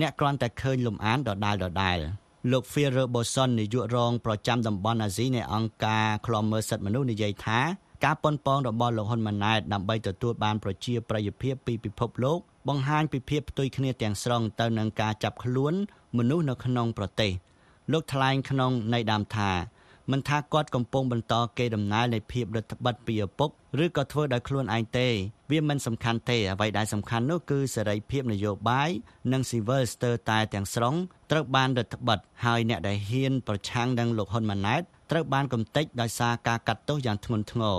[0.00, 1.98] អ្នកគ្រាន់តែឃើញលំអានដដែលដដែល
[2.52, 7.60] លោក Fear Boson នាយករងប្រចាំតំបន់អាស៊ីនៃអង្គការឃ្លាំមើលសិទ្ធិមនុស្សនិយាយថា
[8.04, 15.74] ការប៉ុនប៉ងរបស់លោកហ៊ុនម៉ាណែតដើម្បីទទួលបានប្រជាប្រិយភាពពីពិភពលោកបង្ហាញពីភាពផ្ទុយគ្នាទាំងស្រុងទៅនឹងការចាប់ខ្លួន
[16.18, 17.32] មនុស្សនៅក្នុងប្រទេស
[17.92, 19.50] លោកថ្លែងក្នុងន័យដើមថា
[20.10, 23.50] មិនថាគាត់កំពុងបន្តកេរដំណែលនៃភាពរដ្ឋបတ်ពីឪពុក
[23.84, 25.08] ឬក៏ធ្វើដោយខ្លួនឯងទេ
[25.50, 28.90] វាមិនសំខាន់ទេអ្វីដែលសំខាន់នោះគឺសេរីភាពនយោបាយ
[29.32, 30.94] និងស៊ីវិលស្ទើរតែទាំងស្រុង
[31.30, 37.78] ត្រូវបានរដ្ឋបတ်ហើយអ្នកដែលហ៊ានប្រឆាំងនឹងលោកហ៊ុនម៉ាណែតត្រូវបានកំទេចដោយសារការកាត់ទោសយ៉ាងធ្ងន់ធ្ងរ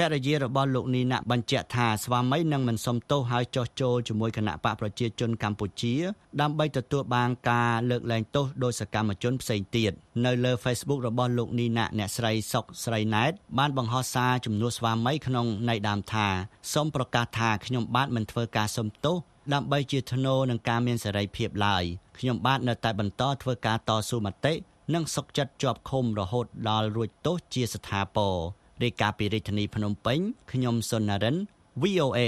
[0.00, 5.94] ភរិយារបស់លោកនីណាបញ្ជាក់ថាស្វាមីនឹងមិនសុំទោសហើយចោះចូលជាមួយគណៈបកប្រជាជនកម្ពុជា
[6.40, 9.92] ដើម្បីទទួលបានការលើកលែងទោសដោយសកម្មជនផ្សេងទៀត
[10.24, 16.28] នៅលើ Facebook របស់លោកនីណាអ្នកស្រីសុកស្រីណែតបានបង្ហោះសារជំនួសស្វាមីក្នុងន័យដើមថា
[16.72, 19.16] សូមប្រកាសថាខ្ញុំបាទមិនធ្វើការសុំទោស
[19.54, 21.84] ដើម្បីជាធ្នូនឹងការមានសេរីភាពឡើយ
[22.18, 24.54] ខ្ញុំបាទនៅតែបន្តធ្វើការតស៊ូមតិ
[24.94, 28.36] និងសុកចិត្តជាប់ឃុំរហូតដល់រួចទោសជាស្ថាពរ
[28.84, 30.18] រាយការណ៍ពីរាជធានីភ្នំពេញ
[30.52, 31.36] ខ្ញុំសុននរិន
[31.82, 32.20] VOA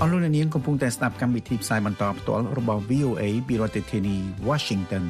[0.00, 4.16] អស់លោកអ្នកនាងកំពុងតែស្ដាប់កម្មវិធីផ្សាយបន្តផ្ទាល់របស់ VOA ពីរដ្ឋធានី
[4.48, 5.04] Washington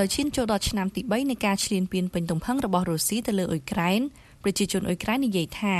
[0.00, 4.00] ដោយឈានចូលដល់ឆ្នាំទី3នៃការឈ្លានពានពេញទំហឹងរបស់រុស្ស៊ីទៅលើអ៊ុយក្រែន
[4.42, 5.76] ប្រជាជនអ៊ុយក្រែននិយាយថា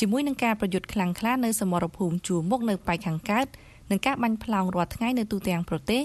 [0.00, 3.46] ជាមួយនឹងការប្រយុទ្ធខ្លាំងក្លានៅសមរភូមិជួរមុខនៅប៉ែកខាងកើត
[3.90, 6.02] និងការបាញ់ផ្លោងរាល់ថ្ងៃនៅទូទាំងប្រទេស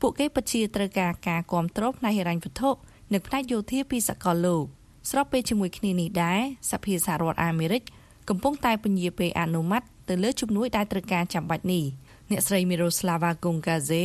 [0.00, 2.70] ពួកគេពិតជាត្រូវការការគ្រប់គ្រងផ្នែកហិរញ្ញវត្ថុ
[3.12, 4.64] និងផ្នែកយោធាពីសកលលោក
[5.10, 7.82] ស្របពេលជាមួយគ្នានេះដែរសភាសហរដ្ឋអាមេរិក
[8.28, 11.84] កំពុងតែពន្យាពេលអនុម័តទៅលើជំនួយដែលត្រូវការចាំបាច់នេះ
[12.30, 14.04] អ្នកស្រី Miroslava Gongadze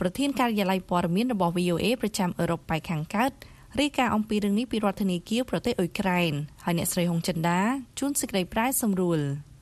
[0.00, 3.32] ប្រធានការិយាល័យព័ត៌មានរបស់ VOA ប្រចាំអឺរ៉ុបប៉ែកខាងកើត
[3.80, 6.32] រាយការណ៍អំពីរឿងនេះពីរដ្ឋធានីគៀវប្រទេសអ៊ុយក្រែន
[6.64, 7.60] ហើយអ្នកស្រីហុងចិន្តា
[7.98, 9.20] ជួនសេចក្តីប្រាយសម្រួល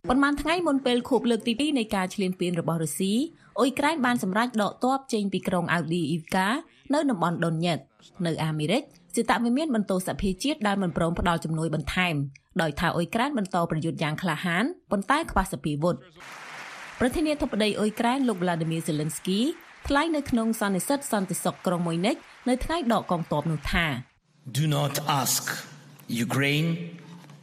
[0.08, 3.14] ប៉ុន្មានថ្ងៃមុនពេលខួបលើកទី2នៃការឈ្លានពានរបស់រុស្ស៊ី
[3.58, 6.48] អ៊ុយក្រែនបានសម្រេចដកទ័ពចេញពីក្រុងអាវឌីអ៊ីវកា
[6.94, 7.78] នៅតំបន់ដុនញ៉េត
[8.26, 8.82] នៅអាមេរិក
[9.16, 12.14] សេតវិមានបន្ទោសភាជាតិដែលមិនព្រមផ្ដល់ជំនួយបន្ថែម
[12.62, 15.96] ដោយថាអ៊ុយក្រែនបន្តប្រយុទ្ធយ៉ាងក្លាហានប៉ុន្តែខ្វះសភាវុធ
[17.00, 19.40] ប្រធានាធិបតីអ៊ុយក្រែនលោក Vladimir Zelensky
[19.88, 22.16] ថ្លែងនៅក្នុងសន្និសីទសន្តិសុខក្រុងមុយនិច
[22.48, 23.86] នៅថ្ងៃដកកងទ័ពនោះថា
[24.58, 25.42] Do not ask
[26.26, 26.68] Ukraine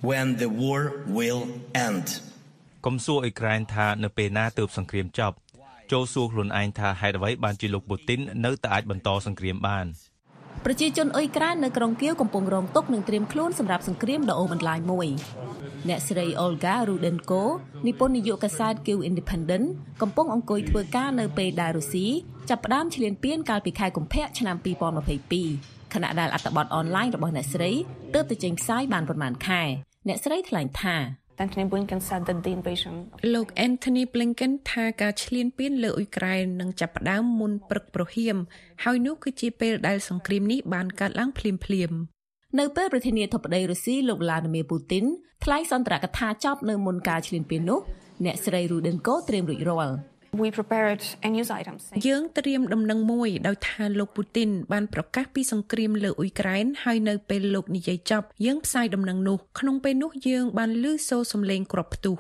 [0.10, 0.80] when the war
[1.18, 1.42] will
[1.88, 2.08] end.
[2.86, 5.36] កុំសួរអ៊ុយក្រែនថានៅពេលណាទើបសង្គ្រាមចប់
[5.92, 9.86] ចូលសួរខ្លួនឯងថាហេតុអ្វីបានជាលោកពូទីននៅតែអាចបន្តសង្គ្រាមបាន
[10.66, 15.08] ប្រជាជនអ៊ុយក្រែននៅក្រុងគៀវកំពុងរងទុក្ខនិងត្រៀមខ្លួនសម្រាប់សង្គ្រាមដ៏អូសបន្លាយមួយ
[15.90, 17.42] អ្នកស្រី Olga Rudenko
[17.88, 19.66] និពន្ធនាយកកាសែត Kyiv Independent
[20.02, 22.08] កំពុងអង្គុយធ្វើការនៅពេលដែលរុស្ស៊ី
[22.50, 24.56] ចាប់ផ្ដើមឈ្លានពានកាលពីខែកុម្ភៈឆ្នាំ
[25.26, 27.72] 2022ខណៈដែលអត្ថបទអនឡាញរបស់អ្នកស្រី
[28.14, 29.64] ទើបតែចេញផ្សាយបានប្រមាណខែ
[30.08, 30.96] អ្នកស្រីថ្លែងថា
[31.44, 32.94] Anthony Blinken said that the invasion
[33.34, 38.38] លោក Anthony Blinken ថាការឈ្លានពានលើអ៊ុយក្រែននឹងចាប់ផ្ដើមមុនព្រឹកព្រហៀម
[38.84, 41.98] ហើយនោះគឺជាពេលដែលសង្គ្រាមនេះបានកើតឡើងភ្លាមភ្លាមៗ
[42.60, 45.06] នៅពេលប្រធានាធិបតីរុស្ស៊ីលោក Vladimir Putin
[45.44, 47.80] ថ្លែងសន្ទរកថាចប់នៅមុនការឈ្លានពាននោះ
[48.26, 49.96] អ្នកស្រី Rudenko ត្រៀមរួចរាល់
[50.42, 62.16] we prepared a news item saying យើងត្រៀមដំណឹងមួយដោយថាលោកពូទីនបានប្រកាសពីសង្គ្រាមលើអ៊ុយក្រែនហើយនៅពេលលោកនិយាយចប់យើងផ្សាយដំណឹងនោះក្នុងពេលនោះយើងបានឮសូរសំឡេងគ្រាប់ផ្ទុះ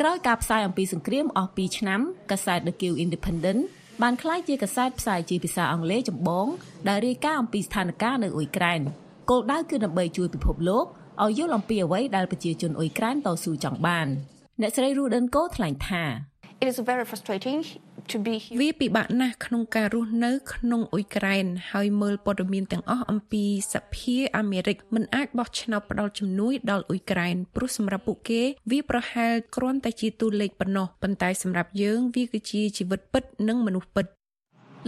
[0.00, 3.60] ក្រោយការផ្សាយអំពីសង្គ្រាមអស់2ឆ្នាំកាសែត The Kyiv Independent
[4.02, 6.46] បានក្លាយជាកាសែតផ្សាយជាភាសាអង់គ្លេសចម្បង
[6.88, 8.80] ដែលរាយការណ៍អំពីស្ថានភាពនៅអ៊ុយក្រែន
[9.30, 10.84] គោលដៅគឺដើម្បីជួយពិភពលោក
[11.22, 14.06] ឲ្យយល់អំពីអ្វីដែលប្រជាជនអ៊ុយក្រែនតស៊ូចង់បាន
[14.60, 16.04] អ្នកស្រី Rudenko ថ្លែងថា
[16.62, 17.58] it is very frustrating
[18.10, 34.06] to be here វាពិបាកណាស់ក្នុងការរស់នៅ ក្នុងអ៊ុយក្រែនហើយមើលព័ត៌មានទាំងអស់អំពីសភាអាមេរិកមិនអាចបោះឆ្នោតផ្ដល់ជំនួយដល់អ៊ុយក្រែនព្រោះសម្រាប់ពួកគេវាប្រហែលគ្រាន់តែជាតួលេខប៉ុណ្ណោះប៉ុន្តែសម្រាប់យើងវាគឺជាជីវិតពិតនិងមនុស្សពិត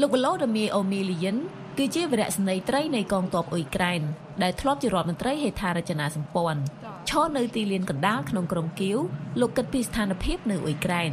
[0.01, 1.37] លោក Volodymyr Omelian
[1.79, 4.01] គឺជាវីរៈសេនីយ៍ត្រីនៃកងទ័ពអ៊ុយក្រែន
[4.43, 6.63] ដែលធ្លាប់ជារដ្ឋមន្ត្រីហេដ្ឋារចនាសម្ព័ន្ធ
[7.11, 8.99] ឈរនៅទីលានកណ្ដាលក្នុងក្រុងគៀវ
[9.41, 11.13] លោកគិតពីស្ថានភាពនៅអ៊ុយក្រែន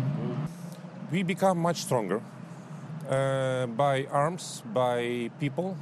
[1.12, 2.22] we become much stronger
[3.10, 5.76] uh, by arms, by people,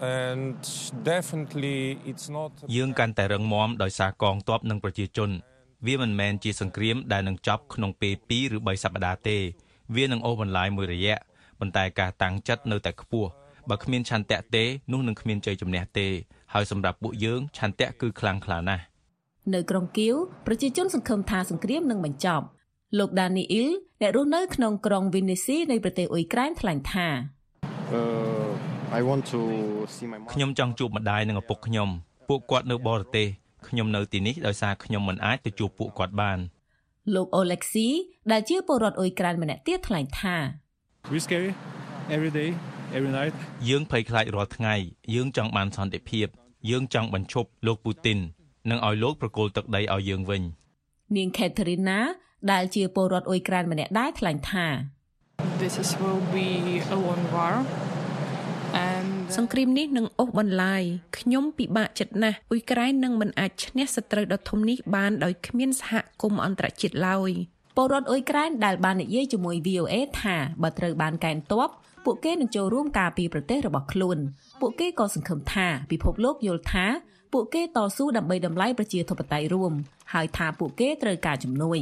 [0.00, 0.56] and
[1.12, 2.50] definitely it's not.
[2.76, 5.30] យើងកាន់តែរឹងមាំដោយសារកងទ័ពនិងប្រជាជន
[5.86, 9.38] វាមិនមែនជាសង្គ្រាមដែលនឹងចប់ក្នុងពេល2ឬ3សប្តាហ៍ទេ
[9.96, 11.16] វានឹងអូសបន្លាយមួយរយៈ
[11.60, 13.30] ប៉ុន្តែការតាំងចិត្តនៅតែខ្ពស់
[13.70, 16.06] បើគ្មានឆន្ទៈទេនោះនឹងគ្មានជ័យជំនះទេ
[16.54, 18.82] ហើយសម្រាប់ពួកយើងឆន្ទៈគឺខ្លាំងក្លាណាស់
[19.54, 20.14] នៅក្រុងគៀវ
[20.46, 22.44] ប្រជាជនសង្ឃឹមថាសង្គ្រាមនឹងបញ្ចប់
[22.98, 23.68] លោក Dani Il
[24.00, 27.08] អ្នករស់នៅក្នុងក្រុង Vinnytsia នៃប្រទេសអ៊ុយក្រែនថ្លែងថា
[28.98, 29.40] I want to
[29.94, 31.88] see my ខ្ញុំចង់ជួបម្ដាយនិងឪពុកខ្ញុំ
[32.28, 33.26] ពួកគាត់នៅបរទេស
[33.68, 36.38] ខ្ញុំនៅទីនេះដោយសារខ្ញុំមិនអាចទៅជួបពួកគាត់បាន
[37.14, 37.88] លោក Oleksi
[38.32, 40.36] ដែលជាពលរដ្ឋអ៊ុយក្រែនម្នាក់ទៀតថ្លែងថា
[41.12, 41.52] We scary
[42.14, 42.50] every day
[42.96, 43.34] every night
[43.68, 44.74] យើងភ័យខ្លាចរាល់ថ្ងៃ
[45.14, 46.26] យើងចង់បានសន្តិភាព
[46.70, 48.18] យើងចង់បញ្ឈប់លោកពូទីន
[48.70, 50.42] និងឲ្យលោកប្រគល់ទឹកដីឲ្យយើងវិញ
[51.16, 51.98] នាង Katerina
[52.52, 54.66] ដែលជាពលរដ្ឋអ៊ុយក្រែនម្នាក់ដែរថ្លែងថា
[55.62, 56.48] this is will be
[56.94, 57.54] a long war
[58.88, 60.82] and សង្គ្រាមនេះនឹងអូសបន្លាយ
[61.18, 67.30] ខ្ញុំពិបាកចិត្តណាស់អ៊ុយក្រែននឹងមិនអាចឈ្នះសត្រូវដ៏ធំនេះបានដោយគ្មានសហគមន៍អន្តរជាតិឡើយ
[67.76, 71.68] ពលរដ្ឋអ៊ុយក្រែនដែលបាននិយាយជាមួយ VOA ថាបើត្រូវបានកែនទ័ព
[72.04, 74.18] ពួកគេនឹងចូលរួមការពារប្រទេសរបស់ខ្លួន
[74.60, 76.86] ពួកគេក៏សង្ឃឹមថាពិភពលោកយល់ថា
[77.32, 79.72] ពួកគេតស៊ូដើម្បីតម្លៃប្រជាធិបតេយ្យរួម
[80.12, 81.78] ហើយថាពួកគេត្រូវការជំនួយ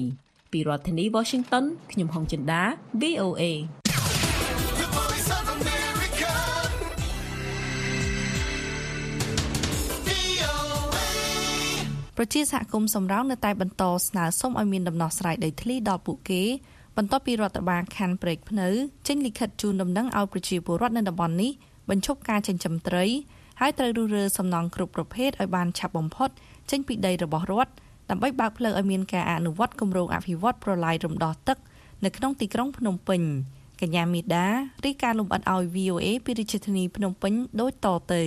[0.52, 2.62] ពីរដ្ឋធានី Washington ខ្ញុំហុងចិន្តា
[3.00, 3.42] VOA
[12.16, 16.42] ប្រជាសហគមន៍សំរោងនៅតែបន្តស្នើសុំឲ្យមានដំណោះស្រាយដីធ្លីដល់ពួកគេ
[16.96, 18.68] បន្ទាប់ពីរដ្ឋបាលខណ្ឌព្រែកភ្នៅ
[19.08, 21.52] ចេញលិខិតជូនដំណឹងឲ្យប្រជាពលរដ្ឋនៅតំបន់នេះ
[21.90, 23.04] បញ្ឈប់ការចិញ្ចឹមត្រី
[23.60, 26.30] ហើយត្រូវរុះរើសំណង់គ្រប់ប្រភេទឲ្យបានឆាប់បំផុត
[26.70, 27.72] ចេញពីដីរបស់រដ្ឋ
[28.12, 31.58] ដើម្បីបើកផ្លូវឲ្យមានការអនុវត្តគម្រោងអភិវឌ្ឍប្រឡាយរំដោះទឹក
[32.04, 33.20] នៅក្នុងទីក្រុងភ្នំពេញ
[33.80, 34.46] កញ្ញាមីដា
[34.84, 38.22] រីកាលំអិតឲ្យ VOA ពីរាជធានីភ្នំពេញដូចតទៅ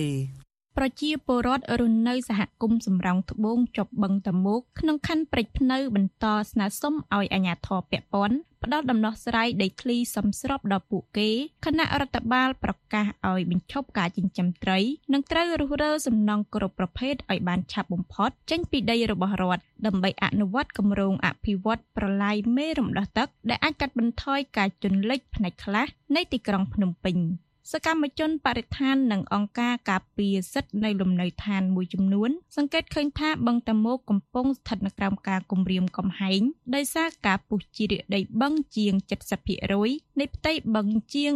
[0.76, 11.30] ប្រជាពលរដ្ឋរស់នៅសហគមន៍សំរោងត្បូងជាប់បឹងតមុកក្នុងខណ្ឌព្រែកភ្នៅបន្តស្នើសុំឲ្យអាជ្ញាធរពាក់ព័ន្ធផ្ដល់ដំណោះស្រាយដីធ្លីសមស្របដល់ពួកគេ
[11.64, 14.78] គណៈរដ្ឋបាលប្រកាសឲ្យបញ្ឈប់ការចិញ្ចឹមត្រី
[15.12, 27.16] និងត្រូវរុះរើសំណង់គ្រប់ប្រភេទឲ្យបានឆាប់បំផុត ចេញពីដីរបស់រដ្ឋដើម្បីអនុវត្តគម្រោងអភិវឌ្ឍប្រឡាយមេរំដោះទឹកដែលអាចកាត់បន្ថយការជន់លិចផ្នែកខ្លះនៃទីក្រុងភ្នំពេញ
[27.72, 36.40] សកម្មជនបរិស្ថាននិងអង្គការការពារសិទ្ធិនៅលំនៅឋានមួយចំនួន សង្កេតឃើញថាបឹងតាម៉ូកំពុងស្ថិតនៅក្រោមការគំរាមកំហែង
[36.74, 38.94] ដោយសារការពុះជ្រៀកដីបឹងជាង
[39.56, 41.32] 70%នៃផ្ទៃបឹងជាង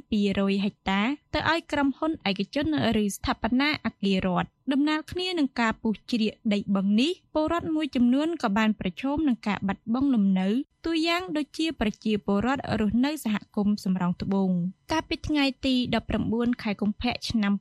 [0.00, 1.02] 3200ហិកតា
[1.34, 2.66] ទៅឲ្យក្រុមហ៊ុនឯកជន
[3.02, 10.48] ឬស្ថាបនាអគាររដ្ឋដំណើរគ្នានឹងការពុះជ្រៀកដីបឹងនេះពលរដ្ឋមួយចំនួនក៏បានប្រឈមនឹងការបាត់បង់លំនៅ
[10.86, 14.50] ទូយ៉ាងដូចជាប្រជាពលរដ្ឋរស់នៅសហគមន៍សំរោងត្បូង
[14.92, 15.74] កាលពីថ្ងៃទី
[16.18, 17.52] 19ខែកុម្ភៈឆ្នាំ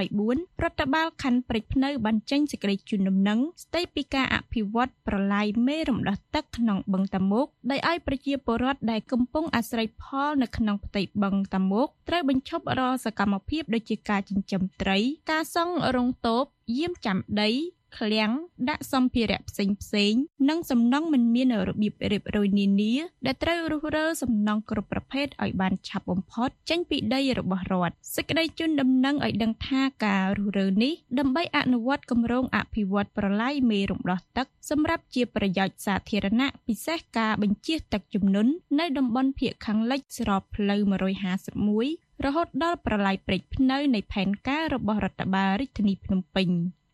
[0.00, 14.98] 2024រដ្ឋបាលខណ្ឌព្រែកភ្នៅបានចេញសេចក្តីជូនដំណឹងស្តីពីការអភិវឌ្ឍប្រឡាយមេរំដោះទឹកក្នុងបឹងតាមុកដោយឲ្យប្រជាពលរដ្ឋដែលកំពុងអាស្រ័យផលនៅក្នុងផ្ទៃបឹងតាមុកត្រូវបញ្ឈប់រាល់សកម្មភាពដូចជាការចិញ្ចឹមត្រី
[15.30, 16.44] ការសង់រោងតូប
[16.78, 17.50] យាមចាំដី
[17.96, 18.32] ឃ្លាំង
[18.68, 20.14] ដាក់សម្ភារៈផ្សេងផ្សេង
[20.48, 22.94] និងសំណង់មិនមានរបៀបរៀបរយនានា
[23.26, 46.50] ដែលត្រូវរុះរើសំណង់គ្រប់ប្រភេទឲ្យបានឆាប់បំផុតចេញពីដីរបស់រដ្ឋសេចក្តីជូនដំណឹងឲ្យដឹងថាការរុះរើនេះដើម្បីអនុវត្តគម្រោងអភិវឌ្ឍប្រឡាយមេរំដោះទឹកសម្រាប់ជាប្រយោជន៍សាធារណៈពិសេសការបញ្ជៀសទឹកជំនន់នៅតំបន់ភៀកខាងលិចស្របផ្លូវ151 រហូតដល់ប្រឡាយព្រែកភ្នៅនៃផែនការរបស់រដ្ឋបាលរាជធានីភ្នំពេញ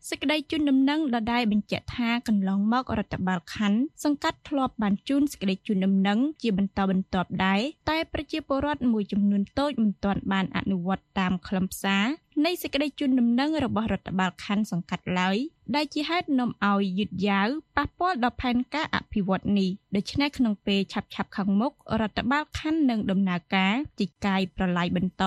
[0.09, 12.05] សេចក្តីជូនដំណឹងដដែលបញ្ជាក់ថាកន្លងមករដ្ឋបាលខណ្ឌសង្កាត់ធ្លាប់បានជូនសេចក្តីជូនដំណឹងជាបន្តបន្ទាប់ដែរតែប្រជាពលរដ្ឋមួយចំនួនតូចមិនទាន់បានអនុវត្តតាមខ្លឹមសារ
[12.45, 15.37] នៃសេចក្តីជូនដំណឹងរបស់រដ្ឋបាលខណ្ឌសង្កាត់ឡើយ
[15.75, 25.23] ដែលជាហេតុនាំឲ្យយឺតយ៉ាវប៉ះពាល់ដល់ផែនការអភិវឌ្ឍនេះដូច្នេះក្នុងពេលឆាប់ឆាប់ខាងមុខរដ្ឋបាលខណ្ឌនឹងដំណើរការជីកកាយប្រឡាយបន្ត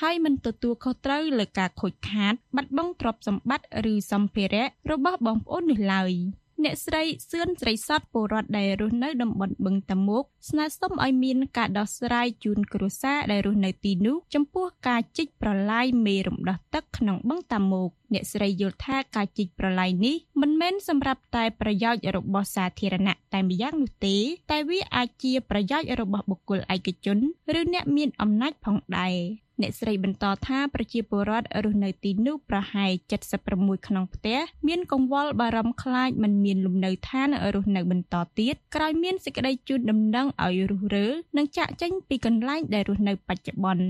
[0.00, 6.12] ហើយមិនទទួលខុសត្រូវលើការខូចខាតបាត់បង់ទ្រព្យសម្បត្តិឬសម្ភារៈរបស់បងប្អូននេះឡើយ។
[6.64, 24.16] អ្នកស្រីសឿនស្រីសតពលរដ្ឋដែលរស់នៅតំបន់បឹងតាមុកស្នើសុំឲ្យមានការដោះស្រាយជូនគ្រួសារដែលរស់នៅទីនោះចំពោះការជីកប្រឡាយមេរំដោះទឹកក្នុងបឹងតាមុកអ្នកស្រីយល់ថាការជីកប្រឡាយនេះមិនមែនសម្រាប់តែប្រយោជន៍របស់សាធារណៈតែម្យ៉ាងនោះទេ
[24.50, 27.18] តែវាអាចជាប្រយោជន៍របស់បុគ្គលឯកជន
[27.58, 29.16] ឬអ្នកមានអំណាចផងដែរ
[29.62, 32.90] អ្នកស្រីបន្តថាប្រជាពលរដ្ឋរស់នៅទីនោះប្រហែល
[33.38, 34.38] 76ក្នុងផ្ទះ
[34.68, 43.86] មានកង្វល់បារម្ភខ្លាចមិនមានលំនៅឋានរស់នៅបន្តទៀតក្រោយមានសេចក្តីជូនដំណឹងឲ្យរុះរើនិងចាក់ចេញពីកន្លែងដែលរស់នៅបច្ចុប្បន្ន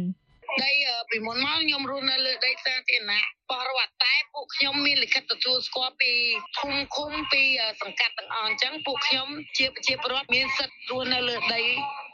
[0.64, 0.72] ដី
[1.10, 6.12] ពីមុនមកខ្ញុំរស់នៅលើដីសាធារណៈបរិវត្តតែពួកខ្ញុំមានលិខិតទទួលស្គាល់ពី
[6.58, 7.42] ឃុំឃុំពី
[7.82, 11.62] សង្កាត់ទាំងអស់អញ្ចឹងពួកខ្ញុំជាប្រជាពលរដ្ឋមានសិទ្ធិរស់នៅលើដី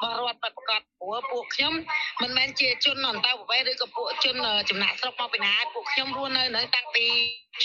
[0.04, 1.72] បរិវត្តប្រកបព្រោះពួកខ្ញុំ
[2.22, 4.36] មិនមែនជាជនអន្តោប្រវេសន៍ឬក៏ពួកជន
[4.70, 7.06] ចំណាក់ស្រុកមកពីណាពួកខ្ញុំរស់នៅនៅតាំងពី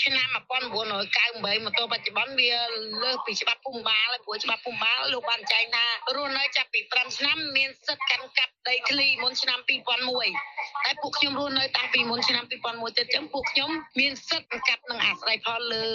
[0.01, 2.51] ឆ្នាំ1998មកទល់បច្ចុប្បន្នវា
[3.03, 9.59] លើសពីច្បាប់ភូមិបាលហើយព្រោះច្បាប់ភូមិបាលលោកបានចែងថារស់នៅចាប់ពី5ឆ្នាំមានសិទ្ធិកាន់កាប់ដីធ្លីមុនឆ្នាំ
[10.25, 13.69] 2001តែពួកខ្ញុំរស់នៅតាំងពីមុនឆ្នាំ2001ទៅអញ្ចឹងពួកខ្ញុំ
[13.99, 15.87] មានសិទ្ធិកាប់និងអាស្រ័យផលលើ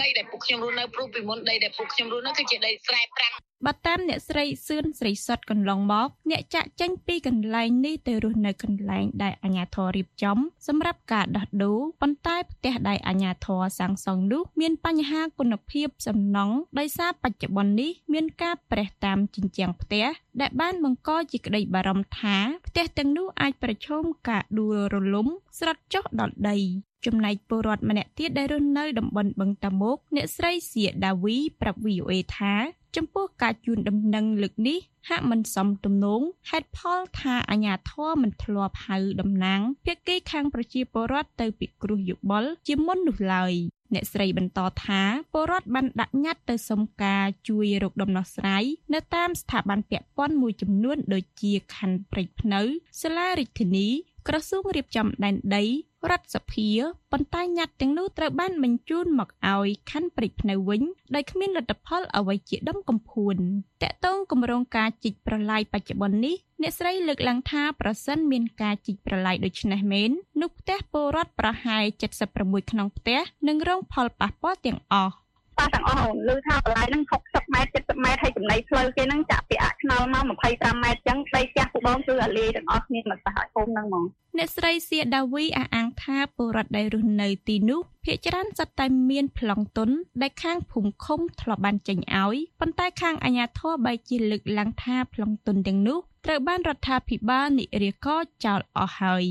[0.00, 3.34] ដីដែលពួកខ្ញុំរស់នៅព្រោះពីមុនដីដែលពួកខ្ញុំរស់នៅគឺជាដីស្រែប្រាំង
[3.66, 20.06] បើតាមអ្នកស្រីសឿនស្រីសុតកន្លងមក អ្នកចាក់ចេញពីកន្លែងនេះទៅរស់នៅកន្លែងដែលអាជ្ញាធររៀបចំ សម្រាប់ការដោះដូរប៉ុន្តែផ្ទះដែលអាជ្ញាធរសាងសង់នោះមានបញ្ហាគុណភាពសំណង់ដោយសារបច្ចុប្បន្ននេះមានការប្រេះតាមជញ្ជាំងផ្ទះ
[20.40, 25.26] ដែលបានបង្កជាក្តីបារម្ភថាផ្ទះទាំងនោះអាចប្រឈមការដួលរលំ
[25.58, 26.58] ស្រុតចុះដល់ដី
[27.06, 32.54] ចំណែកពលរដ្ឋម្នាក់ទៀតដែលរស់នៅតំបន់បឹងតាមុកអ្នកស្រីសៀដាវីប្រាប់ VOA ថា
[32.96, 43.52] ចំពោះការជូនដំណឹងលើកនេះហាក់មិនសមទំនងហេតុផលថាអាញាធរមិនធ្លាប់ហៅតំណាងភាគីខាងប្រជាពលរដ្ឋទៅពិគ្រោះយោបល់ជាមុននោះឡើយ
[43.94, 52.60] អ្នកស្រីបន្តថាពលរដ្ឋបានដាក់ញត្តិទៅសុំការជួយរកដំណោះស្រាយនៅតាមស្ថាប័នពាក់ព័ន្ធមួយចំនួនដូចជាខណ្ឌព្រែកភ្នៅ
[53.02, 53.88] សាលារាជធានី
[54.28, 55.64] ក្រសួងរៀបចំដែនដី
[56.10, 56.68] រដ្ឋសភា
[57.12, 60.82] ប៉ុន្តែញត្តិទាំងនោះត្រូវបានបញ្ជូនមកឲ្យខណ្ឌព្រៃភ្នៅវិញ
[61.14, 63.36] ដោយគ្មានលទ្ធផលអ្វីជាដុំកំភួន
[63.82, 71.84] តកតងគម្រោងការជីកប្រឡាយបច្ចុប្បន្ននេះអ្នកស្រីលើកឡើងថាប្រសិនមានការជីកប្រឡាយដូចនេះមែននោះផ្ទះពលរដ្ឋប្រហែល
[72.26, 75.14] 76ក្នុងផ្ទះនឹងរងផលប៉ះពាល់ទាំងអស់
[75.60, 84.04] ប៉ះទាំងអស់ឮថាបន្លាយហ្នឹង60ម៉ែត្រ70ម៉ែត្រហើយចំណៃផ្លូវគេហ្នឹងចាក់ពីអាខ្នល់មក25ម៉ែត្រចឹងដីផ្ទះពួកបងគឺអាលាយទាំងអស់គ្នាមកសហគមន៍ហ្នឹងហ្មង
[84.38, 89.90] អ្នកស្រីសៀដាវីអះអាងថាពលរដ្ឋដែលរស់នៅទីនោះភ ieck ច្រើនសុទ្ធតែមានប្លង់តុន
[90.22, 98.08] ដែលខាងភូមិឃុំធ្លាប់បានចេញឲ្យប៉ុន្តែខាងអាជ្ញាធរបែរជាលើកឡើងថាប្លង់តុនទាំងនោះត្រូវបានរដ្ឋាភិបាលនិរាក
[98.44, 99.26] ចោលអស់ហើយ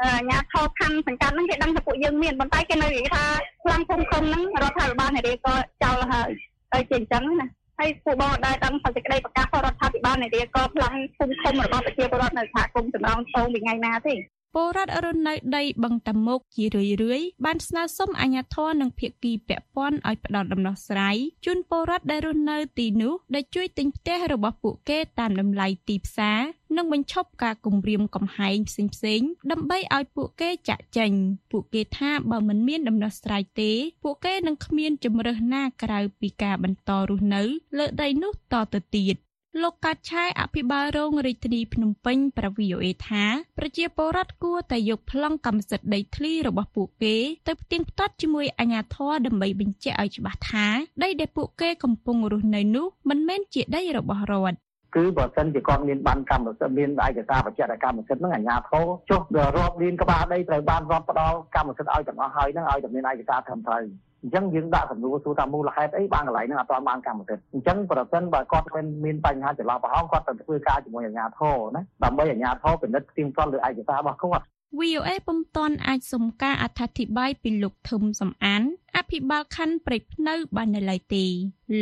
[0.00, 3.24] អាញាធរខណ្ឌសង្កាត់ហ្នឹងគេដឹងថាពួកយើងមានប៉ុន្តែគេនៅនិយាយថា
[3.62, 6.30] ខ្លាំងភូមិឃុំហ្នឹងរដ្ឋាភិបាលនារីក៏ចោលហើយ
[6.72, 14.14] ហើយជាអញ្ចឹងណាហើយពួកបងដែរដឹងថាសេចក្តីប្រកាសរបស់រដ្ឋាភិបាលនារីក៏ខ្លាំងភូមិឃុំរបស់ប្រជាពលរដ្ឋនៅសហគមន៍ចម្រងតងពីថ្ងៃណាទេ
[14.58, 21.16] ពលរដ្ឋរស់នៅដីបឹងតាមុកជារឿយរឿយៗបានស្នើសុំអាជ្ញាធរនិងភាគីពាក់ព័ន្ធឲ្យផ្ដល់ដំណោះស្រាយ
[21.46, 26.40] ជូនពលរដ្ឋដែលរស់នៅទីនោះដែលជួយទិញផ្ទះរបស់ពួកគេតាមតម្លៃទីផ្សារ
[26.76, 31.12] និងបញ្ឈប់ការគំរាមកំហែងផ្សេងៗដើម្បីឲ្យពួកគេចាក់ចេញ
[31.50, 33.72] ពួកគេថាបើមិនមានដំណោះស្រាយទេ
[34.04, 37.42] ពួកគេនឹងគ្មានជំរើសណាក្រៅពីការបន្តរស់នៅ
[37.78, 39.16] លើដីនោះតទៅទៀត
[39.62, 43.24] លោកកាត់ឆាយអភិបាលរងរាជធានីភ្នំពេញប្រវីអូអេថា
[43.58, 47.16] ប្រជាពលរដ្ឋគួរតែយកប្លង់កម្មសិទ្ធិដីធ្លីរបស់ពួកគេ
[47.48, 50.66] ទៅផ្ទៀងផ្ទាត់ជាមួយអាជ្ញាធរដើម្បីបញ្ជាក់ឲ្យច្បាស់ថា
[51.02, 54.56] ដីដែលពួកគេកំពុងរស់នៅនោះមិនមែនជាដីរបស់រដ្ឋ
[54.96, 59.20] គឺបើសិនជាគាត់មានបានកម្មសិទ្ធិមានឯកសារបច្ចេកកម្មសិទ្ធិហ្នឹងអាជ្ញាធរចុះ
[59.56, 63.82] រាប់លានក្បាលដីត្រូវបានរដ្ឋផ្ដល់កម្មសិទ្ធិឲ្យទាំងអស់ហើយហ្នឹងឲ្យតែមានឯកសារត្រឹមត្រូវ
[64.26, 74.44] អញ្ចឹងយើងដាក់សំណួរសួរថាមូលហេតុអីបានកន្លែងហ្នឹងអត់ទាន់បានកម្មសិទ្ធិអញ្ចឹងប្រសិនបើគាត់មានមានបញ្ហាចន្លោះប្រហោងគាត់ទៅធ្វើការជាមួយអាជ្ញាធរណាដើម្បីអាជ្ញាធរពិនិត្យផ្ទៀងផ្ទាត់លើឯកសាររបស់គាត់
[74.80, 78.62] VOA ពុំទាន់អាចសុំការអត្ថាធិប្បាយពីលោកធឹមសំអាន
[78.96, 81.24] អភិបាលខណ្ឌព្រែកភ្នៅបាននៅឡើយទេ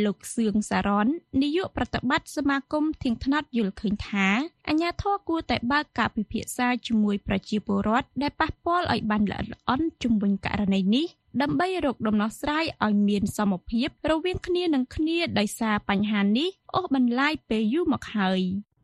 [0.05, 1.07] លោកសឿងសារ៉ន
[1.41, 4.27] នាយកប្រតិបត្តិសមាគមធៀងថ្នោតយល់ឃើញថា
[4.67, 11.05] អាជ្ញាធរគួរតែបើកការពិភាក្សាជាមួយប្រជាពលរដ្ឋដែលប៉ះពាល់ឲ្យបានល្អិតល្អន់ជុំវិញករណីនេះ
[11.41, 18.41] ដើម្បីរកដំណោះស្រាយឲ្យមានសមភាពរវាងគ្នានឹងគ្នាដោយសារបញ្ហានេះអូសបន្លាយពេលយូរមកហើយ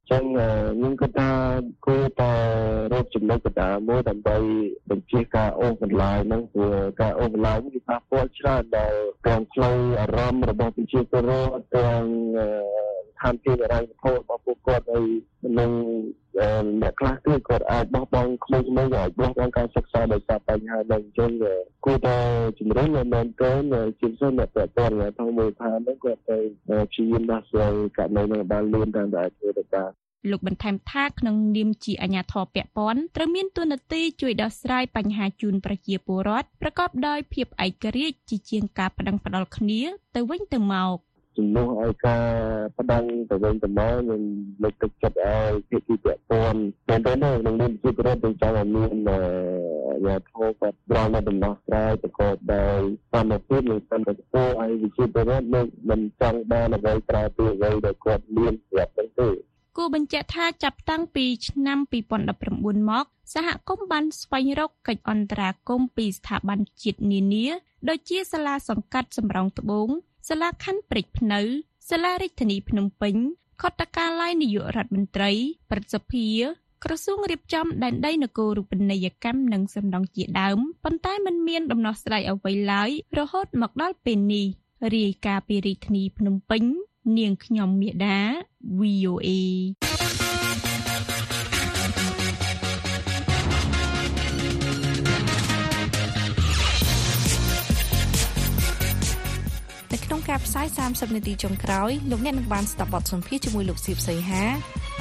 [0.10, 1.30] ចឹងខ្ញុំគិតថា
[1.86, 2.34] គួរតែ
[2.94, 4.38] រកចំណុចកណ្ដាលមួយដើម្បី
[4.90, 12.04] បញ្ជាការអូសបន្លាយហ្នឹងព្រោះការអូសបន្លាយនេះវាប៉ះពាល់ច្រើនដល់ទាំងផ្លូវអារម្មណ៍របស់ប្រជាពលរដ្ឋទាំង
[13.22, 15.06] ឋានភាពអរិយធម៌របស់ពួកគាត់ហើយ
[15.60, 15.72] នឹង
[16.82, 21.32] អ្នកខ្លះទៀតគាត់អាចបោះបង់ក្មេងៗអាចបោះបង់ការសិក្សាដោយសារបញ្ហានេះអញ្ចឹង
[21.86, 22.18] គួរតែ
[22.60, 23.62] ជំរុញឲ្យមែនទែន
[24.00, 26.38] ជាពិសេសអ្នកពាក់ព័ន្ធអាធម្មមួយថាហ្នឹងគាត់ទៅ
[26.90, 29.92] ព្យាយាមដោះស្រាយករណីនេះបានលឿនតាមដែលអាចធ្វើទៅបាន
[30.30, 39.82] លោកបន្ថែមថាក្នុងនាមជាអាជ្ញាធរពាក់ព័ន្ធត្រូវមានទួនាទីជួយដោះស្រាយបញ្ហាជូនប្រជាពលរដ្ឋប្រកបដោយភាពឯករាជ្យជាជាងការប្តឹងផ្តល់គ្នា
[40.16, 40.98] ទៅវិញទៅមក
[41.38, 42.26] ជំនួសឲ្យការ
[42.78, 44.22] ផ្ដឹងទៅវិញទៅមកនិង
[44.64, 52.80] លើកទឹកចិត្តឲ្យភាគីពាក់ព័ន្ធមែនទេនៅក្នុងនាមជាប្រវត្តិចង់ឲ្យមានអាជ្ញាធរគាត់ផ្ដល់នូវដំណោះស្រាយប្រកបដោយ
[53.14, 59.30] សមភាពនិងសន្តិភាពឲ្យវិជាប្រវត្តិមិនមិនចង់បានអ្វីក្រៅពីអ្វីដែលគាត់មានស្រាប់ហ្នឹងទេ
[59.78, 61.80] គួរបញ្ជាក់ថាចាប់តាំងពីឆ្នាំ
[62.34, 67.48] 2019មក សហគមន៍បានស្វែងរកកិច្ចអន្តរាគមន៍ពីស្ថាប័នជាតិនានា
[67.90, 69.90] ដូចជាសាលាសង្កាត់សំរោងត្បូង
[70.34, 71.40] សាលាខណ្ឌព្រែកភ្នៅ
[71.90, 73.16] សាលារាជធានីភ្នំពេញ
[73.62, 75.32] ខុទ្ទកាល័យនាយករដ្ឋមន្ត្រី
[75.72, 76.28] ប្រសិទ្ធិ
[76.84, 84.48] ក្រសួងរៀបចំដែនដីនគររូបនីយកម្មនិងសំណង់ជាដើមប៉ុន្តែมันមានដំណោះស្រាយអ្វីឡើយរហូតមកដល់ពេលនេះ
[84.96, 86.64] រាយការណ៍ពីរាជធានីភ្នំពេញ
[87.18, 88.20] នាងខ្ញុំមេដា
[88.80, 89.30] VOA
[100.32, 104.44] ក្នុងការផ្សាយ30នាទីចុងក្រោយលោកអ្នកនឹងបានស្ដាប់បទសម្ភាសន៍ជាមួយលោកសៀបសីហា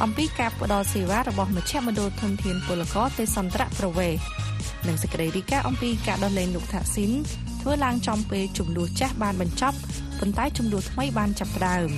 [0.02, 4.20] អំពីការផ្តល់សេវារបស់មជ្ឈមណ្ឌលធនធានពលករទេសន្តរប្រវេសន៍
[4.86, 7.10] និងសេចក្តីរាយការណ៍អំពីការដោះលែងលោកថាក់ស៊ីន
[7.60, 9.76] ធ្វើឡើងចំពេលចំនួនចាស់បានបញ្ចប់
[10.18, 11.90] ប៉ុន្តែចំនួនថ្មីបានចាប់ផ្ដើម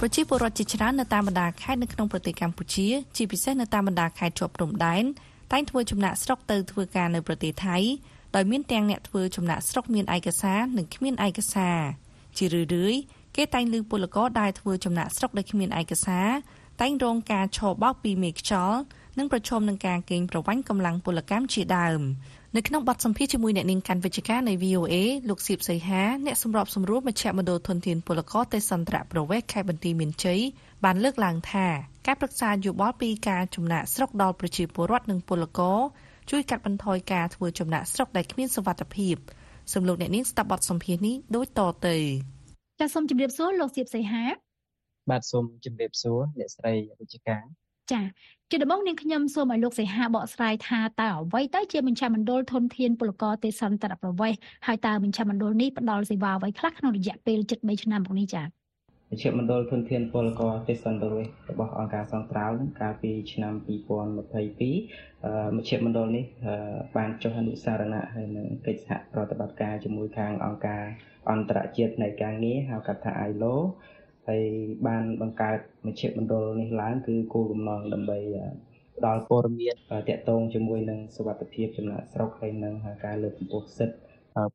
[0.00, 5.04] ប្រជាពលរដ្ឋជាច្រើននៅតាមបណ្ដាខេត្តនៅក្នុងប្រទេសកម្ពុជា ជាពិសេសនៅតាមបណ្ដាខេត្តជាប់ព្រំដែន
[5.52, 7.78] តែងធ្វើចំណាក់ស្រុកទៅធ្វើការនៅប្រទេសថៃ
[8.34, 11.78] ដោយមានទាំងអ្នកធ្វើចំណាក់ស្រុកមានឯកសារនិងគ្មានឯកសារ
[12.36, 13.00] ជារឿយៗ
[13.36, 16.28] គេតែងលើពលករដែលធ្វើចំណាក់ស្រុកដោយគ្មានឯកសារ
[16.80, 18.78] តែងរងការឆោបបោកពីមេខ្យល់
[19.18, 22.00] និងប្រឈមនឹងការកេងប្រវ័ញ្ចកម្លាំងពលកម្មជាដើម
[22.56, 24.94] នៅក្នុងបទសម្ភាសន៍ជាមួយអ្នកនាងកាន់វិជ្ជការនៃ VOA
[25.28, 30.40] លោកសៀបសីហាអ្នកសម្របសម្រួលមជ្ឈមណ្ឌលធនធានពលករទេសន្តរប្រវេសន៍ខេត្តបន្ទាយមានជ័យ
[30.84, 31.66] បានលើកឡើងថា
[32.06, 35.78] ការប្រឹក្សាយោបល់ពីការចំណាក់ស្រុកដល់ប្រជាពលរដ្ឋនិងពលករ
[36.30, 39.16] ជួយកាត់បន្ថយការធ្វើចំណាក់ស្រុកដែលគ្មានសុវត្ថិភាព
[39.72, 41.96] សំលោកអ្នកនាងស្ដាប់បទសម្ភាសន៍នេះដូចតទៅ
[42.78, 44.24] ចាសសូមជម្រាបសួរលោកសៀបសីហា
[45.10, 47.38] បាទសូមជម្រាបសួរអ្នកស្រីរុជកា
[47.92, 48.02] ចា
[48.50, 58.57] ជាដំបូងនាងខ្ញុំសូមឲ្យលោកសីហាបកស្រាយថាតើអ្វីទៅជាមជ្ឈមណ្ឌលធនធានពលករទេសន្តរប្រវេសន៍ហើយតើមជ្ឈមណ្ឌលនេះផ្ដល់សេវាអ្វីខ្លះក្នុងរយៈពេល73ឆ្នាំមកនេះចា
[59.12, 61.16] មជ្ឈមណ្ឌលធនធានពលករទេសន្តរ
[61.50, 66.54] របស់អង្គការសង្ត្រាល់នឹងកាលពីឆ្នាំ2022អឺមជ្ឈមណ្ឌលនេះអឺ
[66.96, 70.84] បានចុះអនុសារណៈហើយនឹងកិច្ចសហប្រតិបត្តិការជាមួយខាងអង្គការ
[71.30, 73.54] អន្តរជាតិនៃការងារហៅកាត់ថា ILO
[74.28, 74.44] ហើយ
[74.86, 78.18] បានបង្កើតមជ្ឈមណ្ឌលនេះឡើងគឺគោលបំណងដើម្បី
[78.98, 79.74] ផ្ដល់ព័ត៌មាន
[80.08, 83.96] តាក់ទងជាមួយនឹងសុវត្ថិភាពចំណាក់ស្រុកហើយនឹងការលើកកម្ពស់សិទ្ធិ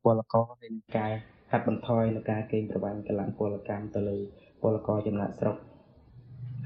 [0.02, 1.12] ពលករហើយនឹងការ
[1.50, 4.18] កាត់បន្ថយនៃការកេងប្រវ័ញ្ចកម្លាំងពលកម្មទៅលើ
[4.64, 5.56] ពលករចំណាក់ស្រុក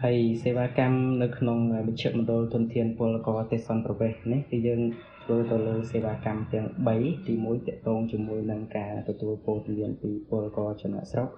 [0.05, 4.83] ហើយសេវាកម្មនៅក្នុងមជ្ឈមណ្ឌលធនធានពលករទេសន្តប្រវេសន៍នេះគឺយើង
[5.25, 6.67] ធ្វើទៅលើសេវាកម្មទាំង
[6.99, 11.29] 3ទី1តកតងជាមួយនឹងការទទួលព័ត៌មានពីពលករចំណាក់ស្រុក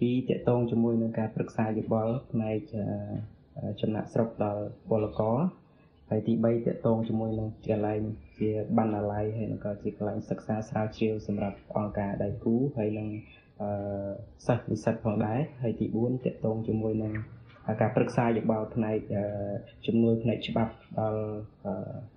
[0.00, 2.58] ទី2តកតងជាមួយនឹងការប្រឹក្សាយោបល់ផ្នែក
[3.80, 5.38] ចំណាក់ស្រុកដល់ពលករ
[6.10, 8.00] ហើយទី3តកតងជាមួយនឹងកន្លែង
[8.38, 13.08] ជាបណ្ណាល័យហើយនឹងក៏ជាកន្លែងសិក្សាស្រាវជ្រាវសម្រាប់អង្គការដៃគូហើយនឹង
[13.62, 13.68] អឺ
[14.46, 17.12] សិស្សនិស្សិតផងដែរហើយទី4តកតងជាមួយនឹង
[17.80, 18.98] ការប្រឹក្សាយោបល់ផ្នែក
[19.86, 21.22] ជំនួយផ្នែកច្បាប់ដល់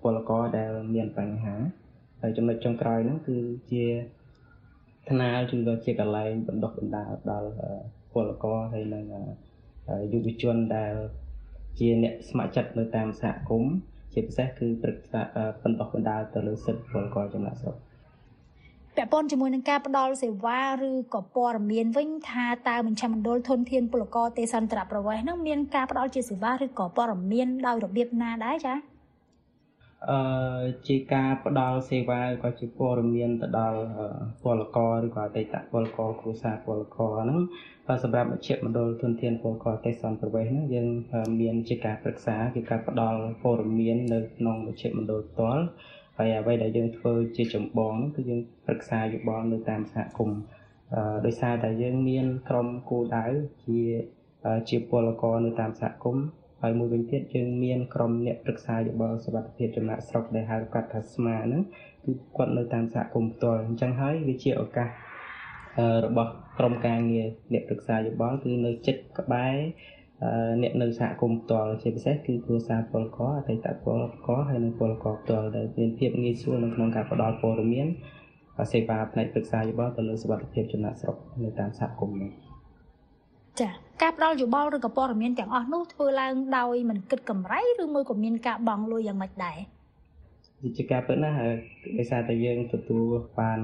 [0.02, 1.56] ពលករដែលមានបញ្ហា
[2.22, 3.38] ហើយចំណុចចុងក្រោយហ្នឹងគឺ
[3.72, 3.86] ជា
[5.10, 7.50] ថ្នាលឬក៏ជាកន្លែងបណ្ដុះបណ្ដាលដល់
[8.14, 9.06] ពលករហើយនឹង
[10.14, 10.94] យុវជនដែល
[11.80, 13.74] ជាអ្នកស្ម័គ្រចិត្តនៅតាមសហគមន៍
[14.14, 15.22] ជាពិសេសគឺប្រឹក្សា
[15.64, 17.76] បណ្ដុះបណ្ដាលទៅលើសិទ្ធិពលករចំណាក់ស្រុក
[19.00, 28.78] ពាក់ព័ន្ធជាមួយនឹងការផ្ដល់សេវាឬក៏ព័ត៌មានវិញថាតើមជ្ឈមណ្ឌលធនធានពលករទេសន្តរប្រវេសន៍នឹងមានការផ្ដល់ជាសេវាឬក៏ព័ត៌មានដោយរបៀបណាដែរចា៎
[30.10, 33.80] អឺជាការផ្ដល់សេវាក៏ជាព័ត៌មានទៅដល់
[34.44, 37.42] ពលករឬក៏អតីតពលករគ្រួសារពលករហ្នឹង
[38.04, 40.88] សម្រាប់មជ្ឈមណ្ឌលធនធានពលករទេសន្តប្រវេសន៍ហ្នឹងយើង
[41.42, 45.64] មានជាការប្រឹក្សាជាការផ្ដល់ព័ត៌មាននៅក្នុងមជ្ឈមណ្ឌលផ្ទាល់
[46.22, 50.40] ហើយអ្វីដែលយើងធ្វើជាចម្បងហ្នឹងគឺយើងប្រឹក្សាយោបល់នៅតាមសហគមន៍
[51.26, 53.26] ដោយសារតែយើងមានក្រុមគោលដៅ
[53.66, 53.82] ជា
[54.70, 56.26] ជាពលករនៅតាមសហគមន៍
[56.62, 61.62] ហើយមួយវិញទៀតយើងមានក្រុមអ្នកប្រឹក្សាយោបល់សុខភាពចំណាក់ស្រុកដែលហៅកាត់ថាស្មាហ្នឹង
[62.06, 64.90] គឺគាត់នៅតាមសហគមន៍ផ្ទាល់អញ្ចឹងហើយវាជាឱកាស
[66.06, 69.56] របស់ក្រុមការងារអ្នកប្រឹក្សាយោបល់គឺនៅចិត្តក្បែរ
[70.62, 77.88] អ្នកនៅសហគមន៍ផ្ទាល់ជាពិសេសគឺគ្រួសារពលករអតីតពលករហើយនិងពលករផ្ទាល់ដែលមានភាពងាយស្រួលនៅក្នុងការផ្តល់ព័ត៌មាន
[78.72, 82.32] សេវាផ្នែកប្រឹក្សាយោបល់ទៅលើសុខភាពចំណាក់ស្រុកនៅតាមសហគមន៍នេះ
[83.60, 83.70] ចា
[84.02, 89.58] ការផ្ដល់យោបល់ឬក៏ព័ត៌មានទាំងអស់នោះធ្វើឡើងដោយមិនគិតកម្រៃឬមួយក៏មានការបង់លុយយ៉ាងម៉េចដែរ
[90.66, 91.38] វិជាការពិតណាស់
[91.98, 93.06] ដោយសារតែយើងទទួល
[93.40, 93.60] បាន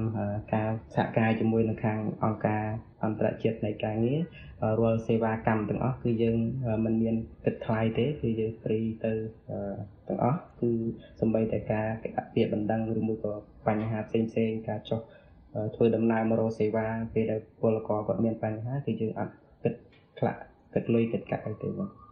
[0.54, 2.64] ការសហការជាមួយនឹងខាងអង្គការ
[3.04, 4.20] អន្តរជាតិនៃការងារ
[4.80, 6.36] រាល់សេវាកម្មទាំងអស់គឺយើង
[6.84, 9.12] មិនមានគិតថ្លៃទេគឺយើងហ្វ្រីទៅ
[10.08, 10.70] ទាំងអស់គឺ
[11.20, 11.86] សំបីតែការ
[12.18, 13.34] អភិបណ្ដឹងឬមួយក៏
[13.66, 15.00] បញ្ហាផ្សេងផ្សេងការចុះ
[15.74, 19.74] ធ្វើដំណើរមករកសេវាពេលដែលពលករគាត់មានបញ្ហាគឺយើងអត់គិត
[20.18, 20.36] ខ្លះ
[20.74, 22.05] គិតលុយគិតកាក់អីទេបង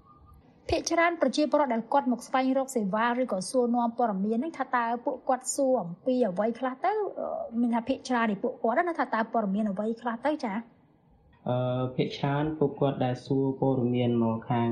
[0.69, 6.93] ភាគច្រើនប្រជាពលរដ្ឋដែលគាត់មកស្វែងរកសេវាឬក៏សួរនាំព័ត៌មានហ្នឹងថាតើពួកគាត់សួរអំពីអ្វីខ្លះទៅ
[7.61, 10.53] មានថាភាគច្រើននៃពួកគាត់ណាថាតើព័ត៌មានអ្វីខ្លះទៅចា
[11.49, 14.69] អឺភាគច្រើនពួកគាត់ដែលសួរព័ត៌មានមកខាង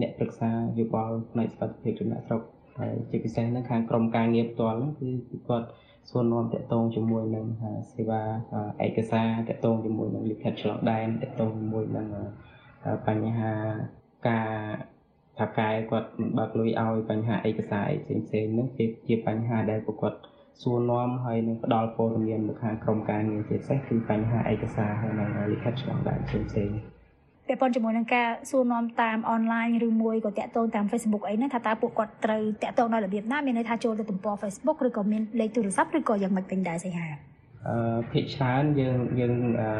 [0.00, 2.42] អ្នកប្រឹក្សាយោបល់ផ្នែកសុខភាពចំណាក់ស្រុក
[2.78, 5.66] ហើយជាពិសេសនៅខាងក្រមការងារផ្ទាល់ហ្នឹងគឺពួកគាត់
[6.10, 7.46] សួរនាំតាក់ទងជាមួយនឹង
[7.92, 8.22] សេវា
[8.86, 12.06] ឯកសារតាក់ទងជាមួយនឹងលិខិតឆ្លងដែនតាក់ទងជាមួយនឹង
[13.06, 13.52] បញ្ហា
[14.28, 14.50] ការ
[15.38, 20.18] ថាកែគាត់មិនបើកលុយឲ្យបញ្ហាឯកសារអីផ្សេងៗហ្នឹងជាជាបញ្ហាដែលពួកគាត់
[20.62, 26.70] សួរនាំហើយនឹងផ្ដល់ព័ត៌មានមកខាងក្រុមការងារជាពិសេសគឺបញ្ហាឯកសារហើយនឹងលិខិតឆ្លងដែនផ្សេងផ្សេង
[27.48, 37.08] ពាក់ព័ន្ធជាមួយនឹងការសួរនាំតាមអនឡាញឬមួយក៏តាក់ទងតាម Facebook អីហ្នឹងថាតើពួកគាត់ត្រូវតាក់ទងដោយរបៀបណាមានន័យថាចូលទៅទំព័រ Facebook ឬក៏មានលេខទូរស័ព្ទឬក៏យ៉ាងម៉េចវិញដែរសីហា
[37.68, 39.70] អឺភាគច្រើនយើងយើងអឺ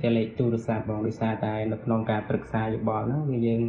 [0.00, 3.62] ជាលេខទូរស័ព្ទបងដោយសារតែនៅក្នុងការប្រឹក្សាយោបល់ហ្នឹងគឺយើង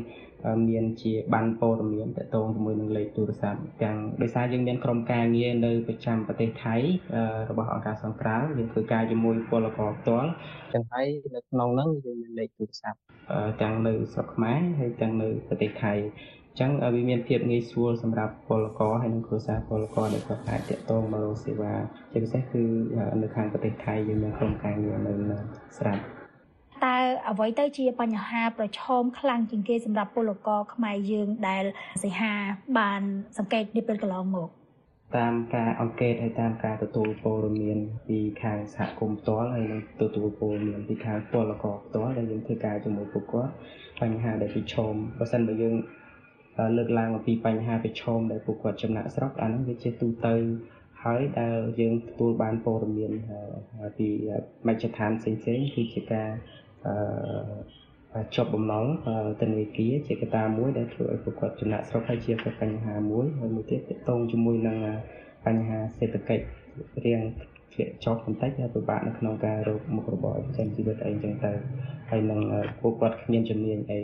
[0.70, 6.76] មានជាបានព័ត៌មានតកតងជាមួយនឹងលេខទូរស័ព្ទទាំងដោយសារយើងមានក្រុមការងារនៅប្រចាំប្រទេសថៃ
[7.50, 10.30] របស់អង្គការសង្គ្រោះយើងធ្វើការជាមួយពលករផ្ទាល់
[10.74, 13.00] ចឹងហើយនៅក្នុងហ្នឹងយើងមានលេខទូរស័ព្ទ
[13.62, 15.94] ទាំងនៅស្រុកខ្មែរហើយទាំងនៅប្រទេសថៃ
[16.60, 21.74] ចឹងវាមានភាពងាយស្រួលសម្រាប់ពលករហើយនិងគ្រួសារពលករដែលគាត់អាចតាក់ទងមករកសេវា
[22.12, 22.64] ជាពិសេសគឺ
[23.22, 25.14] នៅខាងប្រទេសថៃយើងមានក្រុមការងារនៅ
[25.78, 26.02] ស្រាប់
[26.86, 26.96] តើ
[27.30, 31.64] អ្វីទៅជាបញ្ហាប្រឈមខ្លាំងជាងគេសម្រាប់ពលករខ្មែរយើងដែល
[32.04, 32.34] សិហា
[32.80, 33.02] បាន
[33.38, 34.50] សង្កេតនាពេលកន្លងមក
[35.18, 43.54] តាមការអង្កេតហើយតាមការទទួលព័ត៌មានពីខាងសហគមន៍ផ្ទាល់ហើយនិងទទួលព័ត៌មានពីខាងពលករផ្ទាល់ដែលយើងធ្វើការជាមួយពួកគាត់
[44.02, 45.76] បញ្ហាដែលប្រឈមបើសិនបើយើង
[46.78, 50.36] លើកឡើងអំពីបញ្ហាប្រឈមដែលពួកគាត់ចំណាក់ស្រុកអាហ្នឹងវាជាទូទៅ
[51.04, 53.12] ហើយដែលយើងទទួលបានព័ត៌មាន
[53.98, 54.08] ពី
[54.68, 55.42] មជ្ឈដ្ឋានផ្សេងៗ
[55.76, 56.57] គឺជាការអឺ
[58.36, 58.86] ជាប់បំណុល
[59.42, 64.78] ធនាគារជាកត្តាមួយដែលធ្វើឲ្យពួកគាត់ចំណាក់ស្រុកហើយជាបញ្ហាមួយហើយមួយទៀតតកតងជាមួយនឹង
[65.46, 66.44] បញ្ហាសេដ្ឋកិច្ច
[67.06, 67.22] រៀង
[67.74, 71.52] ធ្លាក់ចុះបន្តិចហើយពិបាកនៅក្នុងការរកមុខរបរចិញ្ចឹមជីវិតអីចឹងទៅ
[72.10, 72.40] ហើយនឹង
[72.82, 74.00] ពួកគាត់គ្មានជំនាញអី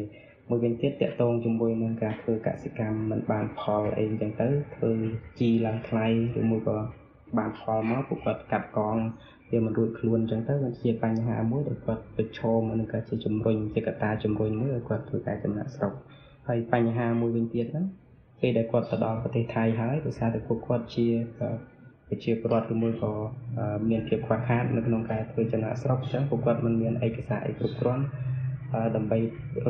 [0.50, 4.92] មួយវិញទៀតតកតងជាមួយនឹងការធ្វើកសិកម្មមិនបានផលអីចឹងទៅធ្វើ
[5.40, 6.06] ជីឡើងថ្លៃ
[6.40, 6.78] ឬមួយក៏
[7.38, 8.98] បានផលមកពួកគាត់កាត់កង
[9.54, 15.94] វាមិនរួចខ្លួនអញ្ចឹងទៅវាជាបញ្ហាមួយដែលគាត់ប្រឈមនឹងការជាជំរុញជាកត្តាជំរុញមួយឲ្យគាត់ធ្វើការចំណាក់ស្រុក
[16.48, 17.86] ហើយបញ្ហាមួយវិញទៀតហ្នឹង
[18.42, 21.08] ពេលដែលគាត់ទៅដល់ប្រទេសថៃហើយដោយសារតែពួកគាត់ជា
[22.08, 23.12] ប្រជាពលរដ្ឋឬមួយក៏
[23.90, 28.06] មានភាពខ្វះខាតនៅក្នុងការធ្វើចំណាក់ស្រុកអញ្ចឹងពួកគាត់មិនមានឯកសារអីគ្រប់គ្រាន់
[28.96, 29.20] ដើម្បី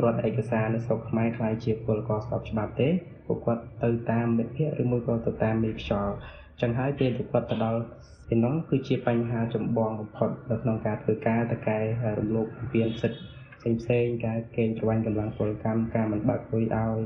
[0.02, 2.88] រត់ឯកសារនៅស្រុកខ្មែរខ្លាយជាពលករស្របច្បាប់ទេ
[3.26, 7.80] ពួកគាត់ទៅតាមមិត្តភ័ក្តិឬមួយក៏ទៅតាមមេខ្យល់អញ្ចឹងហើយពេលពួកគាត់ទៅដល់
[8.28, 11.78] ទីនោះគឺជាបញ្ហាចម្បងបំផុតនៅក្នុងការធ្វើការតកែ
[12.18, 13.20] រំលោភបំពានសិទ្ធិ
[13.60, 16.98] ផ្សេងផ្សេងការកេងប្រវ័ញ្ចកម្លាំងពលកម្មការមិនបើកលុយឲ្យ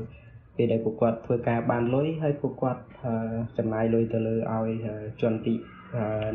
[0.55, 2.81] ពេលដែលពួកគាត់ធ្វើការបានលុយហើយពួកគាត់
[3.57, 4.69] ចំណាយលុយទៅលើឲ្យ
[5.21, 5.53] ជនទី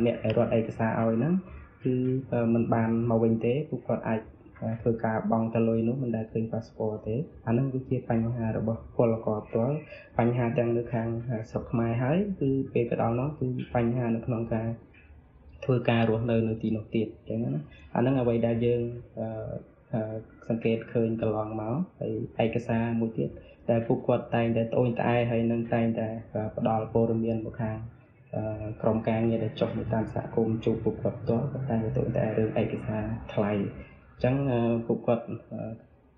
[0.04, 1.34] អ្នកដែលរត់ឯកសារឲ្យហ្នឹង
[1.84, 1.94] គឺ
[2.54, 4.20] มันបានមកវិញទេពួកគាត់អាច
[4.82, 7.14] ធ្វើការបង់ទៅលុយនោះមិនដែលឃើញប៉ាសពតទេ
[7.46, 9.76] អានឹងវាជាបញ្ហារបស់ពលករផ្ទាល់
[10.18, 11.08] បញ្ហាទាំងនៅខាង
[11.50, 14.68] ស្រុកខ្មែរហើយគឺពេលទៅដល់នោះគឺបញ្ហានៅក្នុងការ
[15.64, 17.62] ធ្វើការរស់នៅនៅទីនោះទៀតអញ្ចឹងណា
[17.94, 18.82] អានឹងអ្វីដែលយើង
[20.48, 21.76] សង្កេតឃើញកន្លងមក
[22.38, 23.30] ហើយឯកសារមួយទៀត
[23.70, 26.08] ដែលពួកគាត់តែងតែត្អូញត្អែហើយនឹងតែងតែ
[26.56, 27.78] ផ្ដល់ព័ត៌មានមកខាង
[28.82, 33.04] ក្រុមការងារដែលចុះនៅតាមសហគមន៍ជួបពួកគាត់ផ្ទាល់តែតែត្អូញត្អែរឿងឯកសារ
[33.34, 33.52] ថ្លៃ
[34.14, 34.34] អញ្ចឹង
[34.86, 35.24] ពួកគាត់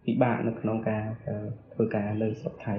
[0.04, 1.04] ពិបាកនៅក្នុងការ
[1.72, 2.74] ធ្វើការលើស្រុកថៃ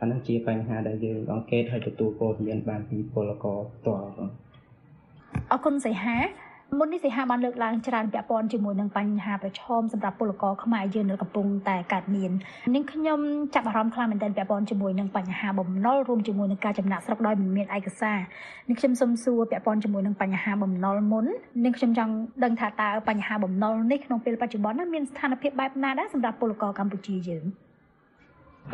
[0.00, 4.08] អានឹងជាបញ្ហាដែលយើងអង្កេតហើយទទួលព័ត៌មានបានពីពលករផ្ទាល់
[5.50, 6.16] អរគុណសីហា
[6.78, 12.30] មុននេះសីហាបានលើកឡើងច្រើនពាក់ព័ន្ធជាមួយនឹងបញ្ហាប្រឈមសម្រាប់ពលករខ្មែរយើងនៅកំពុងតែកើតមាន
[12.74, 13.20] នាងខ្ញុំ
[13.54, 18.18] ចាប់អារម្មណ៍ខ្លាំងមែនទែនពាក់ព័ន្ធជាមួយនឹងបញ្ហាបំណុលរួមជាមួយនឹងការចំណាក់ស្រុកដោយមិនមានឯកសារ
[18.68, 21.26] នាងខ្ញុំសូមសួរពាក់ព័ន្ធជាមួយនឹងបញ្ហាបំណុលមុន
[21.64, 22.12] នាងខ្ញុំចង់
[22.44, 27.44] ដឹងថាតើបញ្ហាបំណុលនេះក្នុងពេលបច្ចុប្បន្នមានស្ថានភាពបែបណាដែរសម្រាប់ពលករកម្ពុជាយើង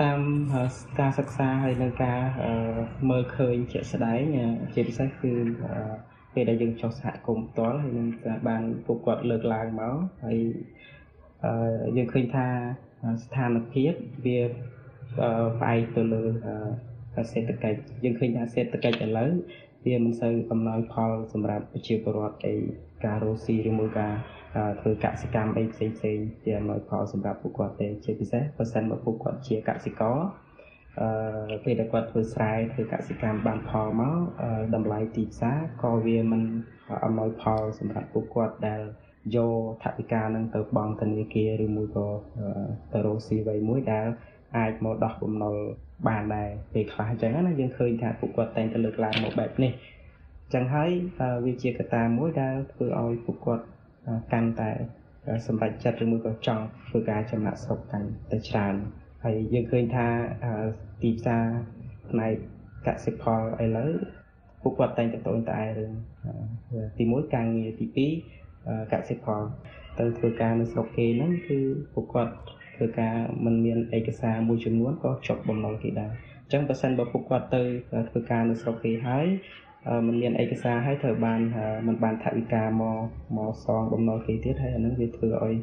[0.00, 0.20] តាម
[0.98, 2.20] ការសិក្សាហើយនឹងការ
[3.10, 4.22] មើលឃើញជាក់ស្ដែង
[4.74, 5.32] ជាពិសេសគឺ
[6.34, 8.08] ពេលដែលយើងចុះសហគមន៍ផ្ទាល់ហើយនឹង
[8.48, 10.38] បានពួកគាត់លើកឡើងមកហើយ
[11.96, 12.46] យើងឃើញថា
[13.22, 13.92] ស្ថានភាព
[14.26, 14.40] វា
[15.58, 16.22] ផ្អែកទៅលើ
[17.32, 19.30] សេដ្ឋកិច្ចយើងឃើញថាសេដ្ឋកិច្ចឥឡូវ
[19.86, 22.54] វាមិនសូវអំណោយផលសម្រាប់ប្រជាពលរដ្ឋអី
[23.04, 24.14] ការរស់ស៊ីឬមួយការ
[24.80, 30.16] ធ្វើកសិកម្មអីផ្សេងផ្សេងជាអំណោយផលសម្រាប់ពួកគាត់ទេជាពិសេសបើសិនបើពួកគាត់ជាកសិករ
[31.00, 34.18] អឺពេលដែលគាត់ធ្វើស្រែធ្វើកសិកម្មបានផលមក
[34.74, 36.42] តម្លៃទីផ្សារក៏វាមិន
[37.04, 38.82] អំណោយផលសម្រាប់ពួកគាត់ដែល
[39.36, 42.08] យកថវិកានឹងទៅបង់ធនាគារឬមួយក៏
[42.92, 44.06] ទៅរកស៊ីអ្វីមួយដែល
[44.56, 45.56] អាចមកដោះបំណុល
[46.08, 49.72] បានដែរពេលខ្លះអញ្ចឹងណាយើងឃើញថាពួកគាត់តែងតែលើកឡើងមកបែបនេះ
[50.44, 50.90] អញ្ចឹងហើយ
[51.44, 53.64] វាជាកត្តាមួយដែលធ្វើឲ្យពួកគាត់
[54.32, 54.70] កាន់តែ
[55.46, 58.74] សម្រេចចិត្តឬមួយក៏ចង់ធ្វើការចំណាក់ស្រុកកាន់តែច្រើន
[59.23, 60.07] ហើយយើងឃើញថា
[61.01, 61.43] ទីផ្សារ
[62.09, 62.33] ផ្នែក
[62.87, 63.91] កសិផលឥឡូវ
[64.61, 65.91] ពួកគាត់តែងតែតូនតែរឿង
[66.97, 68.07] ទី1ការងារទី
[68.49, 69.41] 2កសិផល
[69.99, 71.59] ទៅធ្វើការនៅស្រុកគេហ្នឹងគឺ
[71.93, 72.33] ពួកគាត់
[72.75, 73.15] ធ្វើការ
[73.45, 76.11] មិនមានឯកសារមួយចំនួនក៏ជាប់បំណុលគេដែរ
[76.43, 77.61] អញ្ចឹងបើសិនបើពួកគាត់ទៅ
[78.09, 79.25] ធ្វើការនៅស្រុកគេហើយ
[80.07, 81.39] มันមានឯកសារហើយត្រូវបាន
[81.87, 82.99] มันបានថវិកាមក
[83.37, 85.55] មកសងបំណុលគេទៀតហើយអានឹងវាធ្វើឲ្យ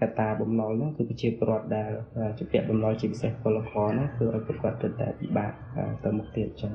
[0.00, 1.90] កត្តាបំណុលហ្នឹងគឺប្រជាពលរដ្ឋដែល
[2.38, 5.52] ជាពាក់បំណុលជាពិសេសពលករហ្នឹងគឺឲ្យពួកគាត់ទៅតែពិបាក
[6.04, 6.74] ទៅមុខទៀតអញ្ចឹង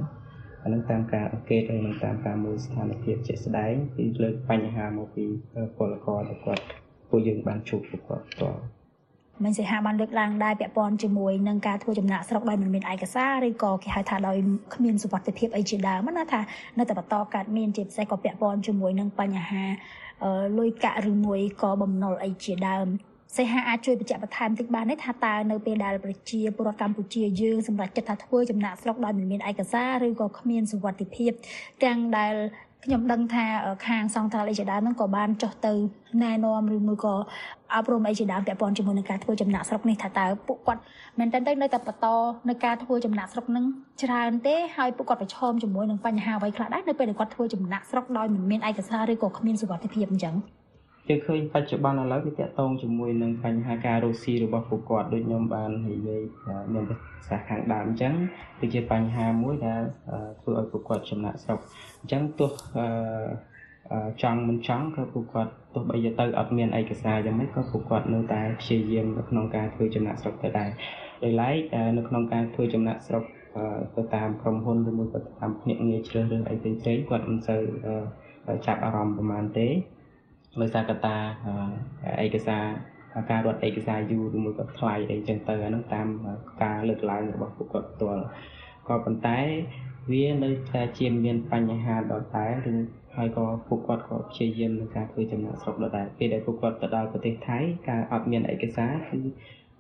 [0.64, 5.26] អានឹងតាមការអង្កេតហើយនឹងតាមការមើលស្ថានភាពជាក់ស្ដែងគឺលើកបញ្ហាមកពី
[5.78, 6.64] ពលករដែលគាត់
[7.10, 8.62] ពួកយើងបានជួបពួកគាត់ផ្ទាល់
[9.44, 14.38] មិនសិហាបានលើកឡើងដែរពាក់ព័ន្ធជាមួយនឹងការធ្វើចំណាក់ស្រុកដោយមិនមានឯកសារឬក៏គេហៅថាដោយ
[14.76, 16.42] គ្មានសុវត្ថិភាពអីជាដើមណាថា
[16.78, 19.64] នៅតែបន្តកើតមានជាពិសេសក៏ពាក់ព័ន្ធជាមួយនឹងបញ្ហា
[20.58, 22.88] លុយកាក់ឬមួយក៏បំណុលអីជាដើម
[23.36, 31.32] សេហាអាចជួយបញ្ជាក់បន្ថែមតិចបានទេថាតើនៅពេលដែលប្រជាពលរដ្ឋកម្ពុជាយើងសម្រាប់ចិត្តថាធ្វើចំណាក់ស្រុកដោយមិនមានឯកសារឬក៏គ្មានសុវត្ថិភាព
[31.84, 32.34] ទាំងដែល
[32.90, 33.46] ខ្ញុំដឹងថា
[33.88, 35.74] ខាងសង្ត្រាល់អីជាដើមហ្នឹងក៏បានចុះទៅ
[36.24, 37.16] ណែនាំឬមួយក៏
[37.74, 40.82] អប់រំអីជាដើមពាក់ព័ន្ធជាមួយនឹងការធ្វើចំណាក់ស្រុកនេះថាតើពួកគាត់
[41.20, 42.06] មែនតើទៅនៅតែបន្ត
[42.50, 43.66] នៅការធ្វើចំណាក់ស្រុកហ្នឹង
[44.04, 50.36] ច្រើនទេហើយពួកគាត់ប្រឈមជាមួយនឹងបញ្ហាអ្វីខ្លះដែរនៅពេលដែលគាត់ធ្វើចំណាក់ស្រុកដោយមិនមានឯកសារឬក៏គ្មានសុវត្ថិភាពអញ្ចឹង
[51.10, 56.22] យើងឃើញបច្ចុប្បន្នឥឡូវវាតកតងជាមួយនឹងបញ្ហាការរស់ស៊ីរបស់ពួកគាត់ដូចខ្ញុំបាននិយាយ
[56.74, 56.98] មានប្រ
[57.30, 58.14] សាសន៍ខាងដើមអញ្ចឹង
[58.60, 59.82] គឺជាបញ្ហាមួយដែល
[60.42, 61.60] ធ្វើឲ្យពួកគាត់ចំណាក់ស្រុក
[62.00, 62.52] អញ្ចឹងទោះ
[64.22, 70.70] ចង់មិនចង់ក៏ពួកគាត់ទោះបីទៅអត់មានឯកសារយ៉ាងម៉េចក៏ពួកគាត់នៅតែព្យាយាមនៅក្នុងការធ្វើចំណាក់ស្រុកទៅដែរ
[71.24, 71.58] ដោយឡែក
[71.98, 73.24] នៅក្នុងការធ្វើចំណាក់ស្រុក
[73.96, 77.62] ទៅតាមក្រុមហ៊ុនឬមួយក៏តាមភ្នាក់ងារជ្រើសរើសអីផ្សេងៗគាត់មិនសូវ
[78.66, 79.68] ចាប់អារម្មណ៍ប្រហែលទេ
[80.62, 81.16] ដោយសារកត្តា
[82.24, 82.64] ឯកសារ
[83.32, 86.08] ការរត់ឯកសារយូរឬមួយក៏ថ្លៃអីចឹងទៅអាហ្នឹងតាម
[86.64, 88.24] ការលើកឡើងរបស់ពួកគាត់ផ្ទាល់
[88.88, 89.40] ក៏ប៉ុន្តែ
[90.12, 92.74] វានៅតែជាមានបញ្ហាដដែលឬ
[93.16, 97.58] ហើយក៏ពួកគាត់ក៏ព្យាយាមក្នុងការធ្វើចំណាក់ស្រុកដដែលពេលដែលពួកគាត់ទៅដល់ប្រទេសថៃ
[97.90, 99.20] ការអត់មានឯកសារគឺ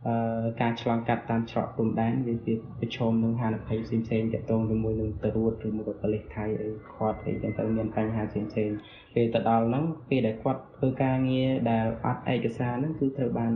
[0.07, 8.77] អឺការឆ្លងកាត់តាមច្រកព្រំដែនវាវាប្រឈមនឹងហានិភ័យផ្សេងផ្សេងៗទាក់ទងជាមួយនឹងទរួតឬមួយក៏ប៉ូលីសថៃអីខាត់អីចឹងទៅមានបញ្ហាផ្សេងផ្សេងៗ
[9.17, 13.53] ពេលទៅដល់ហ្នឹងពេលដែលគាត់ធ្វើការងារដែលអត់ឯកសារហ្នឹងគឺត្រូវបាន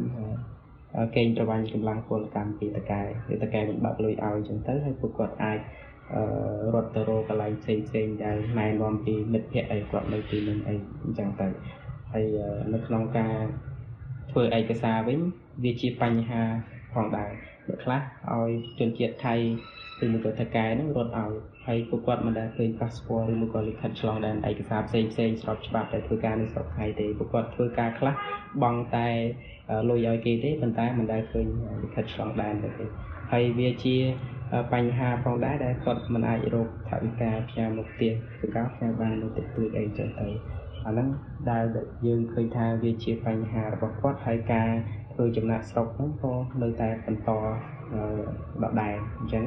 [0.95, 3.01] អឺកេងប្រវ័ញ្ចកម្លាំងពលកម្មពីតកែ
[3.33, 5.59] ឬតកែមិនបើកលុយឲ្យចឹងទៅហើយពួកគាត់អាច
[6.13, 6.21] អឺ
[6.73, 11.47] រត់ទៅរកកន្លែងផ្សេងផ្សេងៗដែលណែនាំពីមិត្តភ័ក្តិអីគាត់នៅទីនោះអីអញ្ចឹងទៅ
[12.13, 13.35] ហើយអឺនៅក្នុងការ
[14.31, 15.19] ធ្វើឯកសារវិញ
[15.63, 16.41] វាជាបញ្ហា
[16.93, 17.31] ផងដែរ
[17.67, 18.01] អ្នកខ្លះ
[18.31, 18.49] ឲ្យ
[18.79, 19.35] ជនជាតិថៃ
[20.03, 21.31] ឬមួយក៏ថៃកែហ្នឹងរត់ឲ្យ
[21.67, 28.13] ហើយពួកគាត់មិនដែលឃើញប៉ាសពតឬមួយក៏លិខិតឆ្លងដែនឯកសារផ្សេងផ្សេងៗស្របច្បាប់ដែលធ្វើការនៅស្រុកថៃទេពួកគាត់ធ្វើការខ្លះ
[28.61, 29.09] បង់តែ
[29.89, 31.47] លុយឲ្យគេទេប៉ុន្តែមិនដែលឃើញ
[31.83, 32.85] លិខិតឆ្លងដែនទេ
[33.31, 33.97] ហើយវាជា
[34.73, 40.27] បញ្ហាផងដែរដែលគាត់មិនអាចរកថវិកាផ្ញើមកផ្ទះគឺការផ្ញើបាននៅតិចតួចអីចឹងទៅ
[40.85, 41.07] អាហ្នឹង
[41.51, 41.65] ដែល
[42.07, 44.69] យើងឃើញថាវាជាបញ្ហារបស់គាត់ហើយការ
[45.13, 47.29] ធ្វើចំណាក់ស្រុកហ្នឹងក៏នៅតែបន្ត
[48.63, 49.45] ដដែលអញ្ចឹង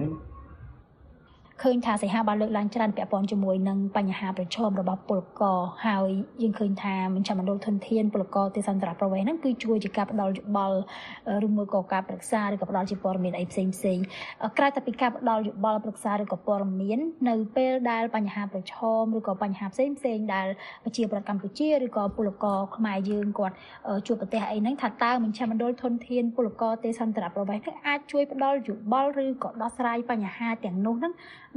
[1.62, 6.10] ឃើញថាសីហាបានលើកឡើងច្រើនពាក់ព័ន្ធជាមួយនឹងបញ្ហាប្រឈមរបស់ពលករហើយ
[6.42, 10.78] យើងឃើញថាមជ្ឈមណ្ឌលធនធានពលករទេសន្តរប្រវេសន៍ហ្នឹងគឺជួយជាការផ្ដល់យោបល់
[11.46, 13.98] ឬមួយក៏ការប្រឹក្សាឬក៏ផ្ដល់ជាព័ត៌មានអីផ្សេងផ្សេង
[14.58, 16.98] ក្រៅតែពីការផ្ដល់យោបល់ប្រឹក្សាឬក៏ព័ត៌មាន
[17.28, 20.46] នៅពេលដែលបញ្ហាប្រឈមឬក៏បញ្ហាផ្សេងផ្សេងដែល
[20.84, 23.54] ប្រជាពលរដ្ឋកម្ពុជាឬក៏ពលករខ្មែរយើងគាត់
[24.06, 31.12] ជួបប្រទះអីហ្នឹងថាតើមជ្ឈមណ្ឌលធនធានពលករទេសន្តរប្រវេសន៍ហ្នឹងអាចជួយផ្ដល់យោបល់ឬក៏ដោះស្រាយបញ្ហាទាំងនោះហ្នឹង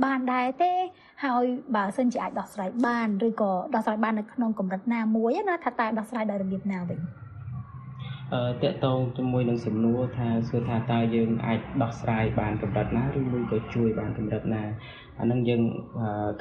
[0.05, 0.71] បានដែរទេ
[1.23, 1.43] ហើយ
[1.75, 6.99] បើសិនជាអាចដោះស្រាយបានឬក៏ដោះស្រាយបាននៅក្នុងកម្រិតណាមួយណាថាតើដោះស្រាយដោយរបៀបណាវិញ
[8.33, 14.63] អឺតកតងជាមួយនឹងសំណួរថាសួរថាតើយើងអាចដោះស្រាយបានកម្រិតណាឬមួយក៏ជួយបានកម្រិតណា
[15.19, 15.61] អានឹងយើង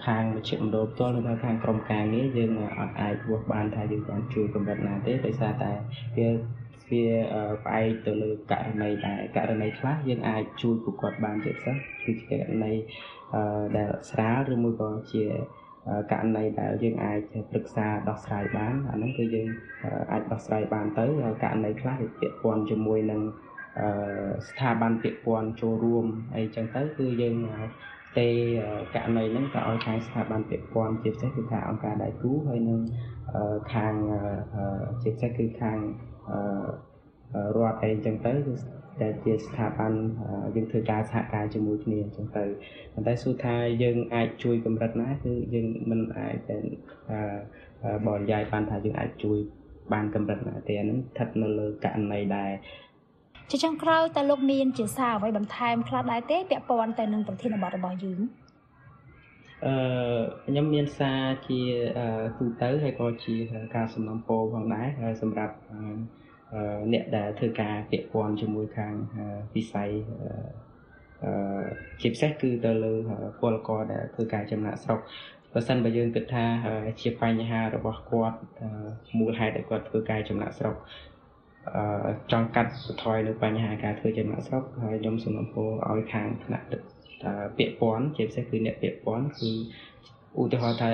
[0.06, 5.72] ខាងមជ្ឈមណ្ឌលផ្ទាល់នៅខាងក្រុមការងារយើងអត់អាចវាស់បានថាយើងបានជួយកម្រិតណាទេដោយសារតែ
[6.16, 6.28] វា
[6.90, 7.04] វា
[7.64, 12.72] ផ្អែកទៅលើករណីដែរករណីខ្លះយើងអាចជួយពួកគាត់បានជាពិសេសគឺជាករណី
[13.76, 15.24] ដែលស្រាលឬមួយក៏ជា
[16.12, 17.18] ករណីដែលយើងអាច
[17.50, 19.48] ប្រឹក្សាដោះស្រាយបានអាហ្នឹងគឺយើង
[20.12, 21.04] អាចដោះស្រាយបានទៅ
[21.42, 23.20] ករណីខ្លះវាពាក់ព័ន្ធជាមួយនឹង
[24.48, 26.06] ស្ថាប័នពាក់ព័ន្ធចូលរួម
[26.36, 27.36] អីចឹងទៅគឺយើង
[28.18, 28.28] ទេ
[28.94, 32.80] ករណីហ្នឹងក៏ឲ្យខាងស្ថាប័នពាក់ព័ន្ធជាពិសេសគឺខាងអង្គការដៃគូហើយនឹង
[33.72, 33.94] ខាង
[35.02, 35.78] ជាពិសេសគឺខាង
[37.56, 38.52] រដ្ឋអីចឹងទៅគឺ
[39.02, 39.92] ដែលជាស្ថាប័ន
[40.54, 42.44] យើងធ្វើការសហការជាមួយគ្នាអញ្ចឹងទៅ
[42.94, 46.58] ប៉ុន្តែសួរថាយើងអាចជួយកម្រិតណាគឺយើងមិនអាចតែ
[48.06, 49.38] បរិយាយបានថាយើងអាចជួយ
[49.92, 52.52] បានកម្រិតណាទេអានឹងស្ថិតនៅលើករណីដែរ
[53.50, 58.20] ជាចុងក្រោយតើលោកមានជាសារអ្វីបន្ថែមខ្លះដែរទេពាក់ព័ន្ធទៅនឹងប្រធានបទរបស់យើង
[59.66, 59.74] អឺ
[60.46, 61.60] ខ្ញុំមានសារជា
[62.38, 63.34] ទូទៅហើយក៏ជា
[63.76, 64.88] ការសំណូមពរផងដែរ
[65.22, 65.54] សម្រាប់
[66.92, 68.94] អ្នកដែលធ្វើការពាក់ព័ន្ធជាមួយខាង
[69.54, 69.90] វិស័យ
[71.24, 71.64] អឺ
[72.00, 72.92] ជាពិសេសគឺទៅលើ
[73.40, 75.00] ពលករដែលធ្វើការចំណាក់ស្រុក
[75.52, 76.44] បើសិនបើយើងគិតថា
[77.00, 78.38] ជាបញ្ហារបស់គាត់
[79.18, 80.76] មូលហេតុដែលគាត់ធ្វើការចំណាក់ស្រុក
[81.74, 86.66] អឺចង់កាត់បន្ថយនៅបញ្ហាការធ្វើចំណាក់ស្រុកហើយខ្ញុំសូមអំពរឲ្យខាងថ្នាក់
[87.56, 89.50] ពាក់ព័ន្ធជាពិសេសគឺអ្នកពាក់ព័ន្ធគឺ
[90.38, 90.90] ឧទាហរណ៍ថា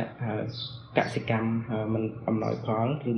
[0.99, 1.51] កសិកម្ម
[1.95, 3.13] មិនអំណោយផលឬ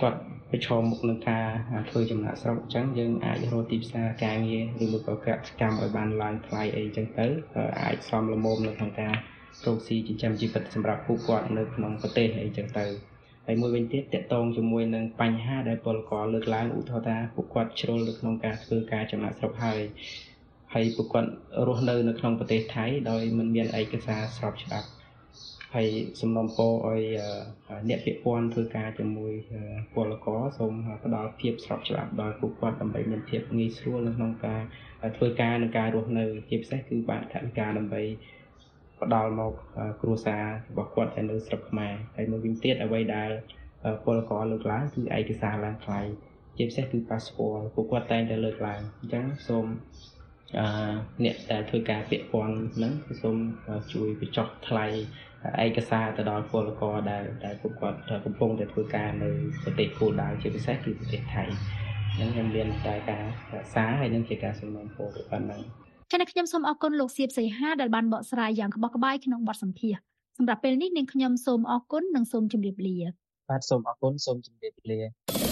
[0.00, 0.18] គាត់
[0.50, 1.46] ប្រឈមមុខនឹងការ
[1.90, 7.26] ធ្វើចំណាក់ស្រុកអញ្ចឹងយើងអាចរកទីផ្សារការងារឬមួយក៏កសិកម្មឲ្យបានឡើងថ្លៃអីអញ្ចឹងទៅ
[7.82, 9.14] អាចសមល្មមនៅក្នុងការ
[9.66, 12.86] រកស៊ីចិញ្ចឹមជីវិតសម្រាប់ពួកគាត់នៅក្នុងប្រទេសអីអញ្ចឹងទៅ
[13.46, 19.80] ហើយមួយវិញទៀតតកតងជាមួយនឹងបញ្ហាដែលពលករលើកឡើងឧទាហរណ៍ថាពួកគាត់ជ្រុលនៅក្នុងការធ្វើការចំណាក់ស្រុកហើយ
[20.74, 21.30] ហើយពួកគាត់
[21.66, 24.88] រស់នៅនៅក្នុងប្រទេសថៃដោយមិនមានឯកសារស្របច្បាប់
[25.74, 25.88] ហើយ
[26.20, 27.02] សំណុំពរឲ្យ
[27.88, 29.32] អ្នកពាក់ព័ន្ធធ្វើការជាមួយ
[29.94, 30.72] ពលករសូម
[31.04, 34.60] ផ្ដល់ភាពស្របច្បាប់ដល់ពួកគាត់ដើម្បីមានភាពងាយស្រួលនៅក្នុងការ
[35.16, 38.02] ធ្វើការនិងការរស់នៅជាពិសេសគឺបានថវិកាដើម្បី
[39.02, 39.52] ផ្ដល់មក
[40.00, 43.30] គ្រួសាររបស់គាត់ដែលនៅស្រុកខ្មែរហើយមួយវិញទៀតអ្វីដែល
[44.04, 46.00] ពលករលើកឡើងគឺឯកសារឡើងថ្លៃ
[46.56, 49.66] ជាពិសេសគឺ passport ពួកគាត់តែងតែលើកឡើងអញ្ចឹងសូម
[50.58, 50.66] អឺ
[51.24, 52.92] អ្នកដែលធ្វើការពាក់ព័ន្ធហ្នឹង
[53.22, 53.36] សូម
[53.92, 54.86] ជួយបញ្ចុះថ្លៃ
[55.64, 59.30] ឯកសារទៅដល់ពលករដែលដែលពួកគាត់កំពុងតែធ្វើការនៅ
[59.62, 61.44] ប្រទេសគោលដៅជាពិសេសគឺប្រទេសថៃ
[62.14, 63.24] ហ្នឹងខ្ញុំមានតែការ
[63.74, 65.60] សារហើយនឹងជាការសំណូមពរប៉ុណ្ណឹង
[66.10, 70.02] ចា៎ខ្ញុំសូមអរគុណលោកសៀបសីហាដែលបានបកស្រាយយ៉ាងក្បោះក្បាយក្នុងបទសម្ភាសន៍
[70.38, 72.96] សម្រាប់ពេលនេះនាងខ្ញុំសូមអរគុណនិងសូមជម្រាបលា
[73.50, 75.47] បាទសូមអរគុណសូមជម្រាបលា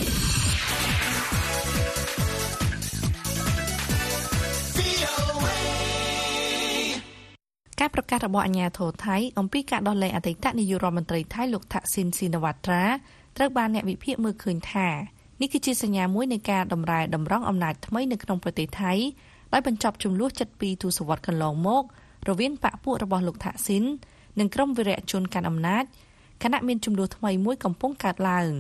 [7.81, 12.85] ការប្រកាសរបស់អាជ្ញាធរថៃអំពីការដោះលែងអតីតនាយករដ្ឋមន្ត្រីថៃលោកថាក់ស៊ីនស៊ីណាវ៉ាត្រា
[13.37, 14.89] ត្រូវបានអ្នកវិភាគមើលឃើញថា
[15.41, 18.93] នេះគឺជាសញ្ញាមួយនៃការតម្រែតម្រង់អំណាចថ្មីនៅក្នុងប្រទេសថៃ
[19.53, 21.83] ដោយបញ្ចប់ចំនួន72ទសវត្សរ៍កន្លងមក
[22.29, 23.85] រវាងបកពួករបស់លោកថាក់ស៊ីន
[24.39, 25.85] និងក្រុមវីរៈជនកាន់អំណាច
[26.43, 28.51] ខណៈមានចំនួនថ្មីមួយកំពុងកើតឡើង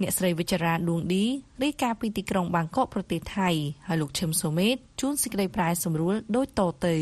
[0.00, 1.24] អ្នកស្រីវិចារាដួងឌី
[1.62, 3.48] រាយការណ៍ពីទីក្រុងបាងកកប្រទេសថៃ
[3.86, 6.96] ហើយលោកឈឹមសូមេតជួនសេចក្តីប្រាយសម្រួលដូចតទៅ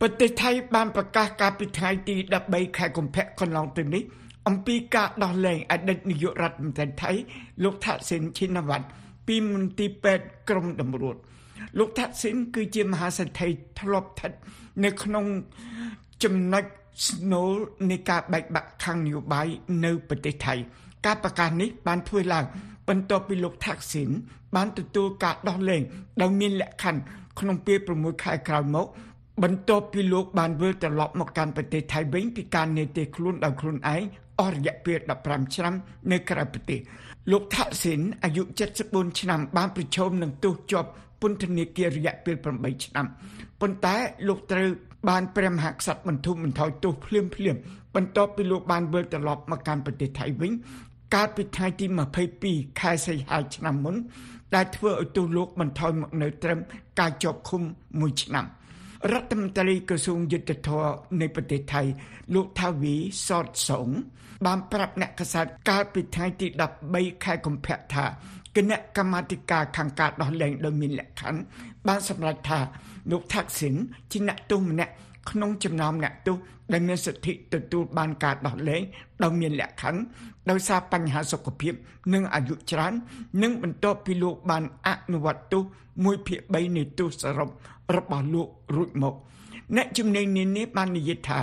[0.00, 2.14] ប្រទេសថៃបានប្រកាសកាលពីថ្ងៃទី
[2.46, 4.02] 13ខែកុម្ភៈកន្លងទៅនេះ
[4.48, 7.10] អំពីការដោះលែងអតីតនាយករដ្ឋមន្ត្រីថៃ
[7.64, 8.86] លោកថាក់ស៊ីនឈិនវ៉ាត់
[9.26, 11.16] ពីមន្ទីរពេទ្យក្រមតម្រួត
[11.78, 13.48] លោកថាក់ស៊ីនគឺជាមហាសេដ្ឋី
[13.80, 14.32] ធ្លាប់ស្ថិត
[14.84, 15.24] នៅក្នុង
[16.24, 16.64] ចំណុច
[17.08, 17.50] ស្នូល
[17.90, 19.46] នៃការបែកបាក់ខាងនយោបាយ
[19.84, 20.54] នៅប្រទេសថៃ
[21.06, 22.44] ការប្រកាសនេះបានធ្វើឡើង
[22.88, 24.10] បន្ទាប់ពីលោកថាក់ស៊ីន
[24.56, 25.82] បានទទួលការដោះលែង
[26.20, 27.00] ដោយមានលក្ខខណ្ឌ
[27.40, 28.86] ក្នុងពេល6ខែក្រោយមក
[29.44, 34.02] បន្ទាប់ពីលោកបានវិលត្រឡប់មកកាន់ប្រទេសថៃវិញពីការនេតិខ្លួនដោយខ្លួនឯង
[34.40, 35.74] អស់រយៈពេល15ឆ្នាំ
[36.12, 36.80] នៅក្រៅប្រទេស
[37.32, 38.42] លោកថាក់ស៊ីនអាយុ
[38.80, 40.88] 74ឆ្នាំបានប្រឈមនឹងទោសជាប់
[41.20, 43.06] ពន្ធនាគាររយៈពេល8ឆ្នាំ
[43.60, 43.96] ប៉ុន្តែ
[44.28, 44.68] លោកត្រូវ
[45.08, 47.56] បានព្រះមហាក្សត្របន្ធូរបន្ថយទោសភ្លាមភ្លាម
[47.96, 50.50] បន្ទាប់ពីលោកបានវិលត្រឡប់មកកាន់ប្រទេសថៃវិញ
[51.14, 51.86] កាលពីថ្ងៃទី
[52.34, 53.96] 22ខែសីហាឆ្នាំមុន
[54.54, 56.58] ដែលធ្វើឲ្យទោសលោកបន្ថយមកនៅត្រឹម
[57.00, 58.46] ការជាប់ឃុំ1ឆ្នាំ
[59.12, 60.90] រដ្ឋមន្ត្រីក្រសួងយុទ្ធភ័ព
[61.20, 61.82] នៃប្រទេសថៃ
[62.34, 62.94] លោកថាវី
[63.26, 63.88] សតសុង
[64.46, 66.46] បានប្រាប់អ្នកកសែតកាលពីថ្ងៃទី
[66.86, 68.04] 13ខែកុម្ភៈថា
[68.56, 71.40] គណៈកម្មាធិការខាងការដោះលែងដោយមានលក្ខខណ្ឌ
[71.86, 72.58] បានសម្រេចថា
[73.10, 73.74] លោកថាក់ស៊ីន
[74.10, 74.92] ជាអ្នកទោសម្នាក់
[75.30, 76.36] ក្នុងចំណោមអ្នកទោស
[76.72, 78.82] ដែលមានសិទ្ធិទទួលបានការដោះលែង
[79.22, 80.00] ដោយមានលក្ខខណ្ឌ
[80.50, 81.74] ដោយសារបញ្ហាសុខភាព
[82.14, 82.92] និងអាយុច្រើន
[83.42, 85.62] និងបន្ទាប់ពីលោកបានអនុវត្តទោស
[85.94, 87.48] 1ភាគ3នៃទោសសរុប
[87.96, 89.14] របស់លោករួចមក
[89.76, 91.40] អ្នកជំនាញនានាបាននិយាយថា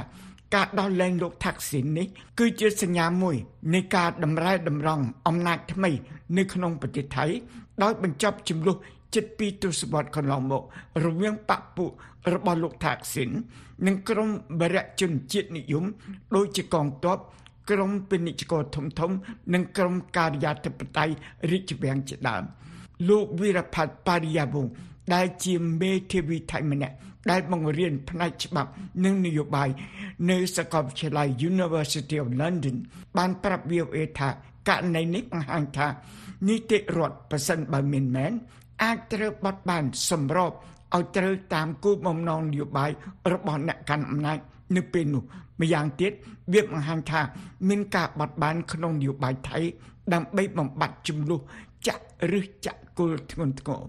[0.56, 2.08] ការដោះលែងលោកថាក់ស៊ីននេះ
[2.40, 3.36] គឺជាសញ្ញាមួយ
[3.74, 5.92] នៃការតម្រែតម្រង់អំណាចថ្មី
[6.38, 7.26] នៅក្នុងប្រទេសថៃ
[7.84, 8.78] ដោយបញ្ចប់ចំនួន
[9.16, 10.64] ជិត2ទសវត្សរ៍កន្លងមក
[11.06, 11.92] រវាងបពពួក
[12.34, 13.30] របស់លោកថាក់ស៊ីន
[13.88, 14.30] និងក្រុម
[14.60, 15.84] បរិយជនជាតិនិយម
[16.36, 17.18] ដូចជាកងទ័ព
[17.70, 19.12] ក្រុមពាណិជ្ជករធំធំ
[19.54, 21.14] និងក្រុមការិយាធិបតេយ្យ
[21.52, 22.44] រាជវាំងជាដើម
[23.10, 24.68] លោកវីរផាត់ប៉ារីយ៉ាវង
[25.14, 26.96] ដែលជាមេធាវីថៃម្នាក់
[27.32, 28.70] ដែលបង្រៀនផ្នែកច្បាប់
[29.06, 29.70] និងនយោបាយ
[30.30, 32.76] នៅសាកលវិទ្យាល័យ University of London
[33.18, 34.30] បានប្រាប់ VOA ថា
[34.70, 35.88] ករណីនេះបង្ហាញថា
[36.48, 38.32] នីតិរដ្ឋប៉ះសិនបើមានមែន
[38.84, 42.92] អាចត្រូវបត់បានសម្របឲ្យត្រូវតាមគោលបំណងនយោបាយ
[43.32, 44.38] របស់អ្នកកាន់អំណាច
[44.76, 45.24] នៅពេលនោះ
[45.62, 46.12] ម្យ៉ាងទៀត
[46.54, 47.22] វាបង្ហាញថា
[47.70, 49.60] មានការបត់បានក្នុងនយោបាយថៃ
[50.14, 51.42] ដើម្បីបំបត្តិចំនួន
[51.88, 52.06] ចាក់
[52.40, 53.82] ឬចាក់គល់ធ្ងន់ធ្ងរ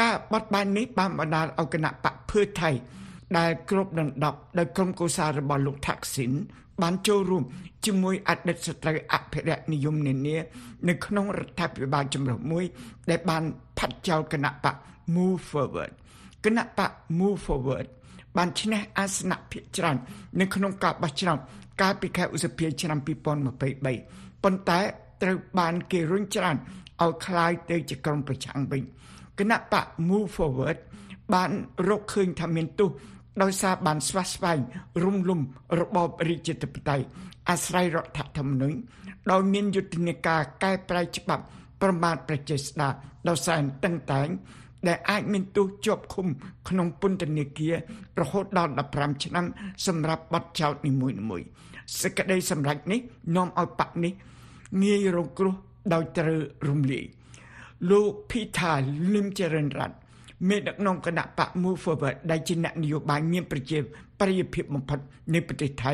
[0.00, 2.70] ការបត់បែននេះបានបណ្ដាលឲ្យគណៈបកភឿថៃ
[3.38, 6.32] ដែលគ្រប់ដណ្ដប់ដោយក្រុមកុសារបស់លោកថាក់ស៊ីន
[6.82, 7.42] បានចូលរួម
[7.86, 10.36] ជាមួយអតីតស្ត្រីអភិរក្សនិយមនានា
[10.88, 12.64] នៅក្នុងរដ្ឋាភិបាលចម្រុះមួយ
[13.10, 13.42] ដែលបាន
[13.78, 14.76] ផាត់ចោលគណៈបក
[15.14, 15.92] Move Forward
[16.44, 17.86] គណៈបក Move Forward
[18.36, 19.96] បានឈ្នះអាសនៈភាគច្រើន
[20.40, 21.38] នៅក្នុងការបោះឆ្នោត
[21.80, 24.80] កាលពីខែឧសភាឆ្នាំ2023ប៉ុន្តែ
[25.22, 26.56] ត្រូវបានគេរុញច្រាន
[27.02, 28.82] ឲ្យคล้ายទៅជាក្រុមប្រឆាំងវិញ
[29.39, 30.77] គណៈបក Move Forward
[31.33, 31.51] បាន
[31.89, 32.89] រកឃើញថាមានទោស
[33.41, 34.59] ដោយសារបានស្វាស្វែង
[35.03, 35.39] រំលំ
[35.79, 37.05] របបរាជាធិបតេយ្យ
[37.49, 38.77] អាស្រ័យរដ្ឋធម្មនុញ្ញ
[39.31, 41.43] ដោយមានយុទ្ធនាការកែប្រែច្បាប់
[41.81, 42.93] ប្រមាថប្រជាស្ដារ
[43.27, 44.27] ដោយសារតឹងតែង
[44.87, 46.27] ដែលអាចមានទោសជាប់ឃុំ
[46.69, 47.75] ក្នុងពន្ធនាគារ
[48.21, 49.45] រហូតដល់15ឆ្នាំ
[49.87, 51.47] សម្រាប់បទចោទនីមួយៗ
[52.01, 52.99] សេចក្តីសម្រេចនេះ
[53.35, 54.13] នាំឲ្យបកនេះ
[54.83, 55.55] ងាយរងគ្រោះ
[55.93, 57.05] ដោយត្រូវរំលាយ
[57.89, 58.73] លោកភីថា
[59.13, 59.95] លឹមចរិនរ័ត្ន
[60.49, 63.77] មេដឹកនាំគណៈបក Move Forward ដែលជាអ្នកនយោបាយមានប្រជា
[64.19, 64.99] ប្រិយភាពបំផុត
[65.33, 65.93] នៃប្រទេសថៃ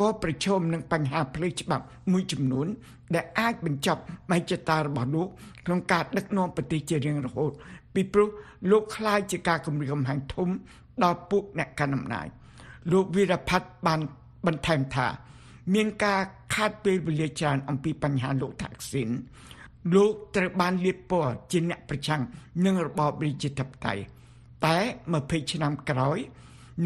[0.00, 2.66] ក៏ប្រឈមនឹងបញ្ហាផ្លូវច្បាប់មួយចំនួន
[3.14, 5.28] ដែលអាចបញ្ចប់មហិច្ឆតារបស់លោក
[5.66, 7.52] ក្នុងការដឹកនាំប្រទេសជារៀងរហូត
[7.94, 8.28] ពីព្រោះ
[8.70, 10.48] លោកខ្លាចជាការគម្រាមកំហែងធំ
[11.02, 12.28] ដល់ពួកអ្នកកាន់អំណាច
[12.92, 14.00] លោកវីរផាត់បាន
[14.46, 15.08] បន្ថែមថា
[15.74, 16.20] មានការ
[16.54, 19.08] ខាតពេលវេលាច្រើនអំពីបញ្ហាលោកថាក់ស៊ីន
[19.94, 22.22] លោកត្រូវបានលៀបពណ៌ជាអ្នកប្រឆាំង
[22.64, 24.02] នឹងរបបរាជាធិបតេយ្យ
[24.66, 24.78] តែ
[25.14, 26.18] 20ឆ្នាំក្រោយ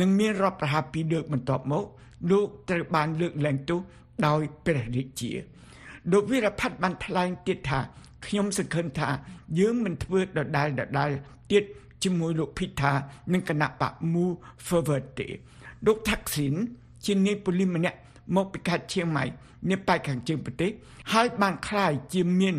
[0.01, 1.85] នឹងមានរដ្ឋប្រហារពីរលើកបន្ទាប់មក
[2.31, 3.81] លោកត្រូវបានលើកឡើងទោស
[4.27, 5.33] ដោយព្រះរាជា
[6.13, 7.81] លោកវីរផាត់បានថ្លែងទៀតថា
[8.27, 9.09] ខ្ញុំសង្ឃឹមថា
[9.59, 10.27] យើងមិនធ្វើដ
[10.57, 11.11] ដែលដដែល
[11.51, 11.65] ទៀត
[12.05, 12.93] ជាមួយលោកភីថា
[13.33, 14.25] និងគណៈបកមូ
[14.67, 15.29] Forward ទេ
[15.87, 16.55] លោកថាក់ស៊ីន
[17.07, 17.99] ជានាយប៉ូលីសម្នាក់
[18.37, 19.25] មកពីខេត្តឈៀងម៉ៃ
[19.71, 20.71] នៅប៉ែកខាងជើងប្រទេស
[21.13, 22.57] ហើយបានក្លាយជាមាន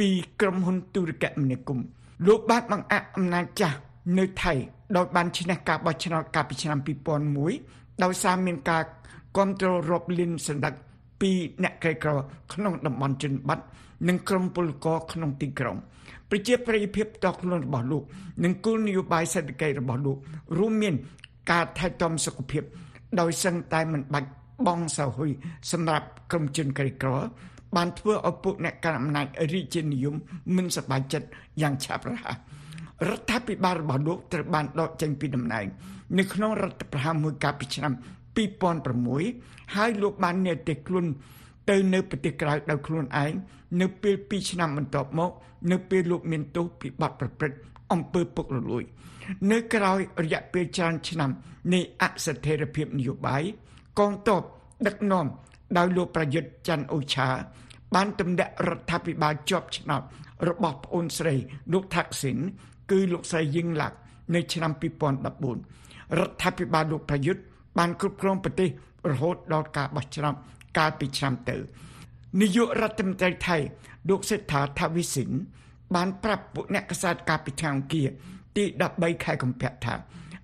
[0.00, 0.08] ពី
[0.40, 1.86] ក្រុមហ៊ុនទូរគមនាគមន៍
[2.26, 3.78] លោកបានបង្អាក់អំណាចចាស់
[4.18, 4.52] នៅថៃ
[4.96, 6.78] ដោយបានឈ្នះការបោះឆ្នោតកាលពីឆ្នាំ
[7.40, 8.82] 2001ដោយសារមានការ
[9.36, 10.70] គ្រប់គ្រងរាប់លានសន្តិ
[11.20, 11.30] ពី
[11.62, 12.10] អ្នកក្រីក្រ
[12.52, 13.58] ក្នុងតំបន់ជនបទ
[14.08, 15.76] និងក្រមពលករក្នុងទីក្រុង
[16.30, 18.02] ប្រជាប្រិយភាពតខ្លួនរបស់លោក
[18.44, 20.16] និងគោលនយោបាយសេដ្ឋកិច្ចរបស់លោក
[20.58, 20.94] រួមមាន
[21.50, 22.62] ការថែទាំសុខភាព
[23.20, 24.28] ដោយសឹងតែមិនបាច់
[24.66, 25.30] បងសោហ៊ុយ
[25.70, 27.12] សម្រាប់ក្រុមជនក្រីក្រ
[27.76, 30.14] បានធ្វើឲ្យពួកអ្នកកាន់អំណាចរាជានិយម
[30.56, 31.28] មិនសប្បាយចិត្ត
[31.60, 32.36] យ៉ាងឆាប់រហ័ស
[33.08, 35.66] រដ្ឋាភិបាលរបស់លោកត្រូវបានដកចេញពីតំណែង
[36.18, 37.92] នៅក្នុងរដ្ឋប្រហារមួយកាលពីឆ្នាំ
[38.64, 41.06] 2006ហើយលោកបាននិយាយខ្លួន
[41.70, 43.32] ទៅនៅប្រទេសក្រៅដោយខ្លួនឯង
[43.80, 45.30] នៅពេល2ឆ្នាំបន្ទាប់មក
[45.70, 47.58] នៅពេលលោកមានទោសពីបទប្រព្រឹត្ត
[47.92, 48.84] អំពើពុករលួយ
[49.50, 49.92] នៅក្រៅ
[50.24, 51.30] រយៈពេលច្រើនឆ្នាំ
[51.72, 53.42] នៃអស្ថិរភាពនយោបាយ
[53.98, 54.42] កងទ័ព
[54.86, 55.26] ដឹកនាំ
[55.76, 57.28] ដោយលោកប្រយុទ្ធច័ន្ទអូឆា
[57.94, 60.02] បានទម្លាក់រដ្ឋាភិបាលជាប់ឆ្នោត
[60.48, 61.34] របស់ប្អូនស្រី
[61.72, 62.38] លោកថាក់ស៊ីន
[62.90, 63.96] គឺលោកស្រីយឹងឡាក់
[64.34, 64.72] នៅឆ្នាំ
[65.40, 67.42] 2014រដ្ឋាភិបាលលោកប្រយុទ្ធ
[67.78, 68.68] បានគ្រប់គ្រងប្រទេស
[69.10, 70.34] រហូតដល់ការបោះឆ្នោត
[70.78, 71.56] កាលពីឆ្នាំទៅ
[72.40, 73.56] នាយករដ្ឋមន្ត្រីថៃ
[74.08, 75.30] លោកសេដ្ឋាថាវិសិន
[75.94, 78.02] បានប្រាប់ពួកអ្នកកសែតកាលពីឆ្នាំគៀ
[78.56, 78.64] ទី
[78.94, 79.94] 13ខែកុម្ភៈថា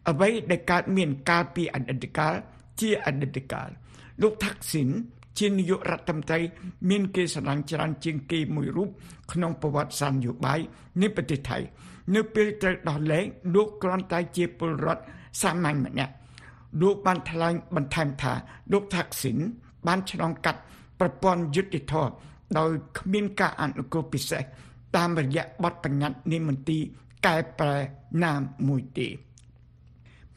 [0.08, 2.34] អ្វីដែលកើតមានកាលពីអតីតកាល
[2.80, 3.68] ជាអតីតកាល
[4.22, 4.88] លោកថាក់ស៊ីន
[5.38, 6.40] ជានាយករដ្ឋមន្ត្រី
[6.90, 8.88] មានគេស្រឡាញ់ច្រើនជាងគេមួយរូប
[9.32, 10.60] ក្នុងប្រវត្តិសាស្ត្រនយោបាយ
[11.00, 11.58] នៃប្រទេសថៃ
[12.14, 13.24] នៅពេលត្រូវដោះលែង
[13.54, 15.02] លោកគ្រាន់តែជាពលរដ្ឋ
[15.42, 16.12] សាមញ្ញម្នាក់
[16.80, 18.32] លោកបានថ្លែងបន្ថែមថា
[18.72, 19.38] លោកថាក់ស៊ីន
[19.86, 20.60] បានឆ្លងកាត់
[21.00, 21.94] ប្រព័ន្ធយុតិធធ
[22.58, 24.42] ដោយគ្មានការអនុគ្រោះពិសេស
[24.96, 26.82] តាមរយៈបទបញ្ញត្តិនិមន្ទីរ
[27.26, 27.78] កែប្រែ
[28.24, 28.32] ណា
[28.68, 29.08] មួយទេ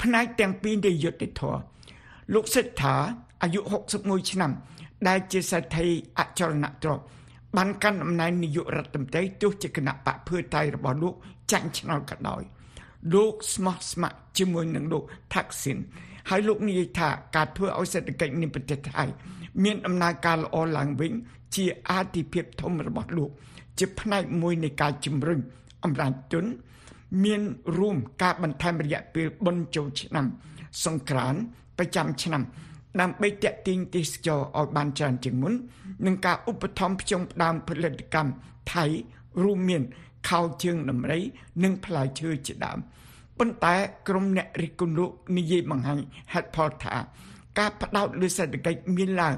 [0.01, 1.41] ផ្នែកទាំងពីរនៃយុតិធធ
[2.33, 2.95] លោកសិដ្ឋា
[3.41, 3.59] អាយុ
[3.95, 4.51] 61ឆ្នាំ
[5.07, 5.87] ដែលជាសេដ្ឋី
[6.17, 7.03] អចលនទ្រព្យ
[7.57, 11.13] បានកាន់អំណាចនាយករដ្ឋមន្ត្រីទោះជាគណៈបកភឿតៃរបស់លោក
[11.51, 12.41] ចាញ់ឆ្នោតក៏ដោយ
[13.13, 15.77] លោកស្មោះស្ម័គ្រជាមួយនឹងលោកថាក់ស៊ីន
[16.29, 19.05] ហើយលោកនិយាយថាការធ្វើឲ្យសេដ្ឋកិច្ចនៃប្រទេសថៃ
[19.63, 21.11] មានដំណើរការល្អឡើងវិញ
[21.55, 23.29] ជាអាទិភាពធំរបស់លោក
[23.79, 25.39] ជាផ្នែកមួយនៃការជំរុញ
[25.83, 26.45] អំណាចទុន
[27.23, 27.41] មាន
[27.77, 30.25] រួមការបន្ថែមរយៈពេលបុណ្យចូលឆ្នាំ
[30.85, 31.35] សង្ក្រាន
[31.77, 32.43] ប្រចាំឆ្នាំ
[33.01, 35.53] ដើម្បីតេទៀងទេសចរឲ្យបានច្រើនជាងមុន
[36.05, 38.31] នឹងការឧបត្ថម្ភផ្ចុងផ្ដើមផលិតកម្ម
[38.73, 38.85] ថៃ
[39.43, 39.83] រួមមាន
[40.29, 41.19] ខោជើងដំរី
[41.63, 42.79] និងផ្លែឈើជាដើម
[43.37, 43.75] ប៉ុន្តែ
[44.07, 45.99] ក្រុមអ្នករិះគន់លោកនិយាយបង្ហាញ
[46.33, 46.95] ហេតុផលថា
[47.59, 49.35] ការផ្ដោតលើសេដ្ឋកិច្ចមានឡើង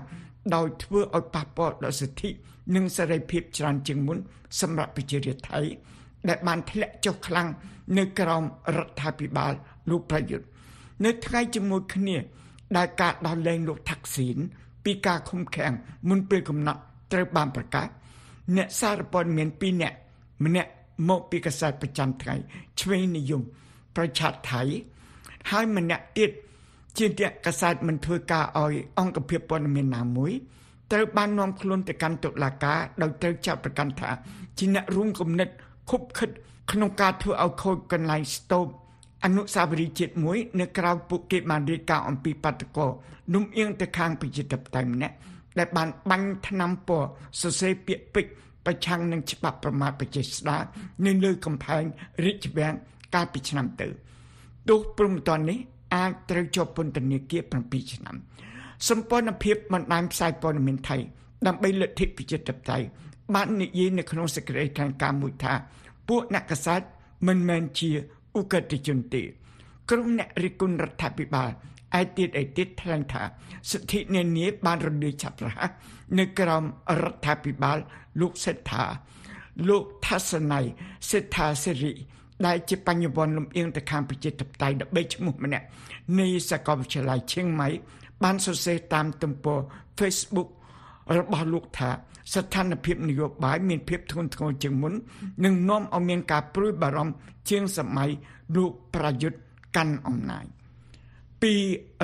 [0.56, 2.30] ដោយធ្វើឲ្យប៉ះពាល់ដល់សិទ្ធិ
[2.76, 4.18] និងសេរីភាពច្រើនជាងមុន
[4.60, 5.60] សម្រាប់ប្រជារាស្ត្រថៃ
[6.30, 7.48] ដែលបានធ្លាក់ចុះខ្លាំង
[7.98, 8.44] នៅក្រោម
[8.78, 9.54] រដ្ឋាភិបាល
[9.90, 10.46] លោកប្រយុទ្ធ
[11.06, 12.18] នៅថ្ងៃជាមួយគ្នា
[12.78, 14.38] ដែលការដោះលែងលោកថាក់ស៊ីន
[14.84, 15.74] ពីការឃុំឃាំង
[16.10, 17.88] មុនពេលកំណត់ត្រូវបានប្រកាស
[18.56, 19.98] អ្នកសារព័ត៌មាន2នាក់
[20.46, 20.70] ម្នាក់
[21.10, 22.36] មកពីកាសែតប្រចាំថ្ងៃ
[22.82, 23.42] ឆ្វេងនិយម
[23.96, 24.62] ប្រជាថៃ
[25.50, 26.32] ហើយម្នាក់ទៀត
[26.98, 30.32] ជាអ្នកកាសែតមិនធ្វើការឲ្យអង្គភាពព័ត៌មានណាមួយ
[30.92, 34.10] ត្រូវបាននាំខ្លួនទៅកាន់តុលាការដោយត្រូវចាប់ប្រកាន់ថា
[34.58, 35.50] ជាអ្នករួមគំនិត
[35.90, 36.30] ខុបខិត
[36.72, 38.66] ក្នុងការធ្វើឲ្យខូចកន្លែងស្ទូប
[39.24, 42.90] អនុស្សាវរីយ៍ជាតិមួយនៅក្រៅពួកគេបានរាយការណ៍អំពីបាតុករ
[43.34, 45.16] នំអៀងទៅខាងប្រជាធិបតេយ្យម្នាក់
[45.60, 47.08] ដែលបានបាញ់ថ្នាំពណ៌
[47.42, 48.34] សរសេរពាក្យពេចន៍
[48.66, 50.64] ប្រឆាំងនឹងច្បាប់ប្រមាថប្រជាស្ដារ
[51.06, 51.84] នៅលើកំផែង
[52.26, 52.74] រាជវាំង
[53.16, 53.88] កាលពីឆ្នាំទៅ
[54.70, 55.60] ទោះព្រមតននេះ
[55.96, 58.16] អាចត្រូវជាប់ពន្ធនាគារ7ឆ្នាំ
[58.90, 60.98] សម្ព័ន្ធភាពបណ្ដាញផ្សាយព័ត៌មានថៃ
[61.48, 62.86] ដើម្បីលទ្ធិប្រជាធិបតេយ្យ
[63.36, 65.54] បាននិយាយនៅក្នុងសេចក្តីថ្លែងការណ៍មួយថា
[66.08, 66.82] ពួកអ្នកកសែត
[67.28, 67.92] មិនមែនជា
[68.40, 69.24] ឧក្រិដ្ឋជនទេ
[69.90, 71.50] ក្រុមអ្នករិះគន់រដ្ឋាភិបាល
[72.00, 73.24] ឯទៀតឯទៀតថ្លែងថា
[73.72, 75.72] សិទ្ធិនានាបានរលាយឆាប់រហ័ស
[76.20, 76.64] នៅក្រោម
[77.04, 77.78] រដ្ឋាភិបាល
[78.22, 78.84] លោកសេដ្ឋា
[79.70, 80.60] លោកថាសណៃ
[81.10, 81.94] សេដ្ឋាសេរី
[82.46, 85.66] ដែលជាបញ្ញវន្តលំអៀងទៅខាងប្រជាធិបតេយ្យដើម្បីឈ្មោះម្នាក់
[86.20, 87.70] នៃសាកលវិទ្យាល័យឈៀងម៉ៃ
[88.24, 89.60] បានសរសេរតាមទំព័រ
[90.00, 90.50] Facebook
[91.18, 91.90] របស់លោកថា
[92.34, 94.94] ស្ថានភាពនយោបាយមានភាពធ្ងន់ធ្ងរជាងមុន
[95.44, 97.14] និងនាំឲ្យមានការព្រួយបារម្ភ
[97.50, 98.10] ជាងសម័យ
[98.56, 99.40] លោកប្រយុទ្ធ
[99.76, 100.46] កាន់អំណាច
[101.42, 101.54] ពី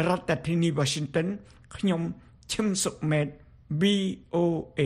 [0.07, 1.27] រដ្ឋធានី Washington
[1.75, 2.01] ខ្ញុំ
[2.53, 3.27] ឈឹមសុកមេត
[3.81, 4.81] VOA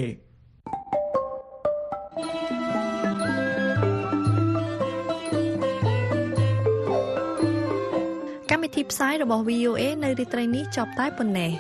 [8.49, 11.51] កម្មវិធីផ្សាយរបស់ VOA នៅរាត្រីនេះចប់តែប៉ុណ្ណេះ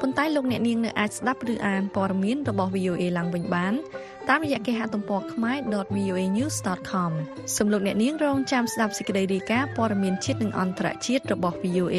[0.00, 3.74] ប៉ុន្តែលោកអ្នកនាងនៅអាចស្ដាប់ឬអានព័ត៌មានរបស់ VOA ឡើងវិញបាន
[4.28, 7.12] តាមរយៈគេហទំព័រ khmae.voanews.com
[7.56, 11.96] សូមលោកអ្នកនាងរងចាំស្ដាប់សេចក្តីរាយការណ៍ព័ត៌មានជាតិនិងអន្តរជាតិរបស់ VOA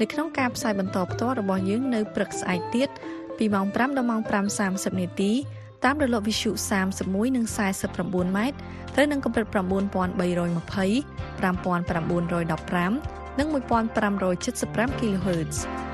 [0.00, 2.88] នៅក្នុងការផ្សាយបន្តផ្ទាល់របស់យើងនៅព្រឹកស្អែកទៀត
[3.38, 4.20] ពីម៉ោង5ដល់ម៉ោង
[4.60, 5.32] 5:30នាទី
[5.84, 6.50] តាមរលកវិទ្យុ
[6.92, 7.44] 31និង
[7.86, 8.56] 49ម៉ែត្រ
[8.94, 9.54] ត្រូវនឹងកម្រិត9320
[11.42, 15.58] 5915និង1575 kHz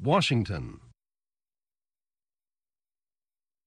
[0.00, 0.80] Washington.